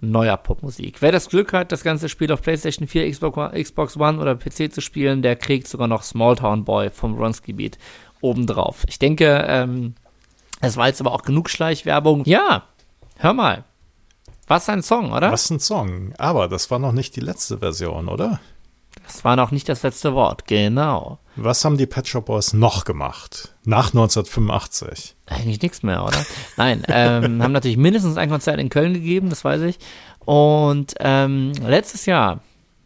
neuer 0.00 0.36
Popmusik. 0.36 1.02
Wer 1.02 1.12
das 1.12 1.28
Glück 1.28 1.52
hat, 1.52 1.72
das 1.72 1.82
ganze 1.82 2.08
Spiel 2.08 2.30
auf 2.32 2.42
PlayStation 2.42 2.86
4, 2.86 3.10
Xbox 3.10 3.96
One 3.96 4.20
oder 4.20 4.36
PC 4.36 4.72
zu 4.72 4.80
spielen, 4.80 5.22
der 5.22 5.36
kriegt 5.36 5.66
sogar 5.66 5.88
noch 5.88 6.02
Small 6.02 6.36
Town 6.36 6.64
Boy 6.64 6.90
vom 6.90 7.16
Ronsky 7.16 7.52
Beat 7.52 7.78
obendrauf. 8.20 8.84
Ich 8.88 8.98
denke, 8.98 9.44
ähm, 9.48 9.94
es 10.60 10.76
war 10.76 10.88
jetzt 10.88 11.00
aber 11.00 11.12
auch 11.12 11.22
genug 11.22 11.50
Schleichwerbung. 11.50 12.24
Ja, 12.26 12.64
hör 13.16 13.32
mal. 13.32 13.64
Was 14.46 14.68
ein 14.68 14.82
Song, 14.82 15.12
oder? 15.12 15.30
Was 15.30 15.50
ein 15.50 15.60
Song. 15.60 16.14
Aber 16.16 16.48
das 16.48 16.70
war 16.70 16.78
noch 16.78 16.92
nicht 16.92 17.16
die 17.16 17.20
letzte 17.20 17.58
Version, 17.58 18.08
oder? 18.08 18.40
Das 19.08 19.24
war 19.24 19.34
noch 19.36 19.50
nicht 19.50 19.68
das 19.68 19.82
letzte 19.82 20.14
Wort, 20.14 20.46
genau. 20.46 21.18
Was 21.34 21.64
haben 21.64 21.76
die 21.78 21.86
Pet 21.86 22.06
Shop 22.06 22.26
Boys 22.26 22.52
noch 22.52 22.84
gemacht? 22.84 23.54
Nach 23.64 23.86
1985? 23.86 25.16
Eigentlich 25.26 25.62
nichts 25.62 25.82
mehr, 25.82 26.04
oder? 26.04 26.26
Nein, 26.58 26.82
ähm, 26.88 27.42
haben 27.42 27.52
natürlich 27.52 27.78
mindestens 27.78 28.18
ein 28.18 28.28
Konzert 28.28 28.60
in 28.60 28.68
Köln 28.68 28.92
gegeben, 28.92 29.30
das 29.30 29.44
weiß 29.44 29.62
ich. 29.62 29.78
Und 30.20 30.94
ähm, 31.00 31.52
letztes 31.66 32.04
Jahr, 32.04 32.40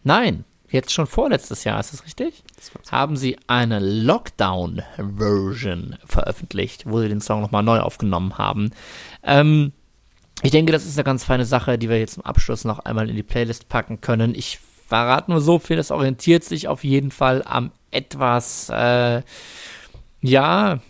nein, 0.05 0.45
jetzt 0.71 0.93
schon 0.93 1.09
vorletztes 1.09 1.65
Jahr, 1.65 1.81
ist 1.81 1.93
das 1.93 2.05
richtig? 2.05 2.45
haben 2.93 3.17
sie 3.17 3.37
eine 3.49 3.81
Lockdown-Version 3.81 5.97
veröffentlicht, 6.07 6.85
wo 6.87 7.01
sie 7.01 7.09
den 7.09 7.21
Song 7.21 7.41
nochmal 7.41 7.65
neu 7.65 7.81
aufgenommen 7.81 8.39
haben. 8.39 8.71
Ähm, 9.25 9.73
ich 10.43 10.53
denke, 10.53 10.71
das 10.71 10.85
ist 10.85 10.97
eine 10.97 11.05
ganz 11.05 11.25
feine 11.25 11.45
Sache, 11.45 11.79
die 11.79 11.89
wir 11.89 11.99
jetzt 11.99 12.15
zum 12.15 12.25
Abschluss 12.25 12.65
noch 12.65 12.79
einmal 12.81 13.11
in 13.11 13.17
die 13.17 13.25
Playlist 13.25 13.69
packen 13.69 14.01
können. 14.01 14.37
Ich 14.37 14.61
verrate 14.93 15.31
nur 15.31 15.41
so 15.41 15.59
viel, 15.59 15.79
das 15.79 15.91
orientiert 15.91 16.45
sich 16.45 16.69
auf 16.69 16.85
jeden 16.85 17.11
Fall 17.11 17.43
am 17.47 17.71
etwas, 17.91 18.69
äh, 18.69 19.23
ja, 20.21 20.81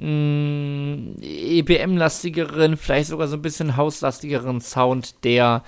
EBM-lastigeren, 0.00 2.76
vielleicht 2.76 3.10
sogar 3.10 3.28
so 3.28 3.36
ein 3.36 3.42
bisschen 3.42 3.76
hauslastigeren 3.76 4.60
Sound 4.60 5.22
der 5.22 5.62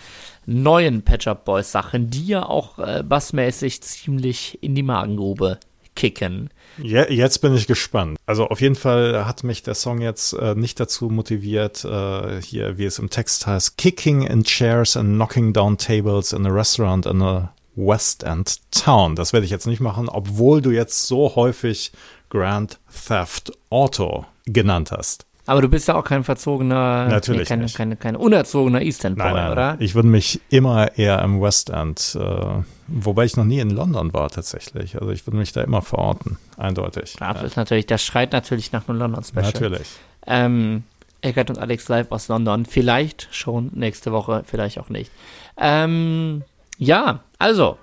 neuen 0.44 1.02
Patch 1.02 1.28
Up 1.28 1.44
Boys 1.44 1.70
Sachen, 1.70 2.10
die 2.10 2.26
ja 2.26 2.44
auch 2.44 2.80
äh, 2.80 3.04
bassmäßig 3.04 3.80
ziemlich 3.82 4.58
in 4.60 4.74
die 4.74 4.82
Magengrube 4.82 5.60
kicken. 5.94 6.50
Ja, 6.82 7.08
jetzt 7.08 7.38
bin 7.38 7.54
ich 7.54 7.68
gespannt. 7.68 8.18
Also 8.26 8.48
auf 8.48 8.60
jeden 8.60 8.74
Fall 8.74 9.24
hat 9.24 9.44
mich 9.44 9.62
der 9.62 9.74
Song 9.74 10.00
jetzt 10.00 10.32
äh, 10.32 10.56
nicht 10.56 10.80
dazu 10.80 11.10
motiviert, 11.10 11.84
äh, 11.84 12.42
hier, 12.42 12.76
wie 12.76 12.86
es 12.86 12.98
im 12.98 13.08
Text 13.08 13.46
heißt, 13.46 13.78
kicking 13.78 14.22
in 14.22 14.42
chairs 14.42 14.96
and 14.96 15.14
knocking 15.14 15.52
down 15.52 15.78
tables 15.78 16.32
in 16.32 16.44
a 16.44 16.50
restaurant 16.50 17.06
in 17.06 17.22
a 17.22 17.52
West 17.78 18.24
End 18.24 18.58
Town. 18.72 19.14
Das 19.14 19.32
werde 19.32 19.44
ich 19.44 19.50
jetzt 19.52 19.66
nicht 19.66 19.80
machen, 19.80 20.08
obwohl 20.08 20.60
du 20.60 20.70
jetzt 20.70 21.06
so 21.06 21.36
häufig 21.36 21.92
Grand 22.28 22.78
Theft 23.06 23.52
Auto 23.70 24.26
genannt 24.46 24.90
hast. 24.90 25.24
Aber 25.46 25.62
du 25.62 25.68
bist 25.68 25.88
ja 25.88 25.94
auch 25.94 26.04
kein 26.04 26.24
verzogener, 26.24 27.06
Natürlich 27.08 27.42
nee, 27.42 27.46
keine, 27.46 27.62
nicht. 27.62 27.76
keine, 27.76 27.96
keine 27.96 28.18
unerzogener 28.18 28.82
East 28.82 29.02
End 29.06 29.16
Boy, 29.16 29.28
Nein, 29.28 29.34
nein, 29.34 29.52
oder? 29.52 29.76
ich 29.78 29.94
würde 29.94 30.08
mich 30.08 30.42
immer 30.50 30.98
eher 30.98 31.22
im 31.22 31.40
West 31.40 31.70
End, 31.70 32.18
äh, 32.20 32.62
wobei 32.86 33.24
ich 33.24 33.36
noch 33.38 33.46
nie 33.46 33.60
in 33.60 33.70
London 33.70 34.12
war 34.12 34.28
tatsächlich. 34.28 35.00
Also 35.00 35.10
ich 35.10 35.26
würde 35.26 35.38
mich 35.38 35.52
da 35.52 35.62
immer 35.62 35.80
verorten, 35.80 36.36
eindeutig. 36.58 37.16
Das 37.18 37.42
ist 37.42 37.56
natürlich, 37.56 37.86
das 37.86 38.04
schreit 38.04 38.32
natürlich 38.32 38.72
nach 38.72 38.86
einem 38.88 38.98
London 38.98 39.24
Special. 39.24 39.44
Natürlich. 39.44 39.88
Ähm, 40.26 40.82
Eckert 41.22 41.48
und 41.48 41.58
Alex 41.58 41.88
live 41.88 42.12
aus 42.12 42.28
London. 42.28 42.66
Vielleicht 42.66 43.28
schon 43.30 43.70
nächste 43.74 44.12
Woche, 44.12 44.42
vielleicht 44.44 44.78
auch 44.78 44.90
nicht. 44.90 45.10
Ähm, 45.56 46.42
ja, 46.78 47.20
also, 47.38 47.76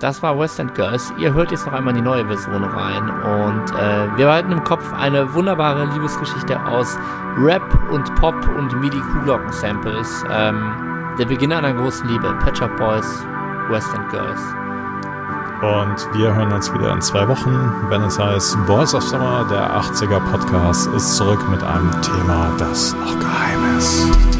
das 0.00 0.22
war 0.22 0.38
West 0.38 0.58
End 0.58 0.74
Girls. 0.74 1.12
Ihr 1.18 1.32
hört 1.34 1.50
jetzt 1.50 1.66
noch 1.66 1.72
einmal 1.72 1.92
die 1.92 2.00
neue 2.00 2.26
Version 2.26 2.64
rein. 2.64 3.10
Und 3.10 3.70
äh, 3.72 4.16
wir 4.16 4.26
behalten 4.26 4.52
im 4.52 4.64
Kopf 4.64 4.92
eine 4.92 5.34
wunderbare 5.34 5.86
Liebesgeschichte 5.86 6.64
aus 6.66 6.96
Rap 7.38 7.62
und 7.90 8.14
Pop 8.16 8.34
und 8.56 8.80
MIDI-Kuhglocken-Samples. 8.80 10.24
Ähm, 10.30 11.14
der 11.18 11.26
Beginn 11.26 11.52
einer 11.52 11.74
großen 11.74 12.08
Liebe. 12.08 12.32
Patch 12.42 12.62
Up 12.62 12.76
Boys, 12.76 13.26
West 13.70 13.92
End 13.94 14.08
Girls. 14.10 14.40
Und 15.60 16.16
wir 16.16 16.32
hören 16.32 16.52
uns 16.52 16.72
wieder 16.72 16.92
in 16.92 17.00
zwei 17.00 17.26
Wochen, 17.26 17.72
wenn 17.88 18.02
es 18.02 18.16
heißt 18.16 18.56
Boys 18.66 18.94
of 18.94 19.02
Summer, 19.02 19.44
der 19.50 19.68
80er 19.76 20.20
Podcast, 20.30 20.86
ist 20.94 21.16
zurück 21.16 21.40
mit 21.50 21.64
einem 21.64 21.90
Thema, 22.00 22.52
das 22.58 22.94
noch 22.94 23.18
geheim 23.18 23.76
ist. 23.76 24.37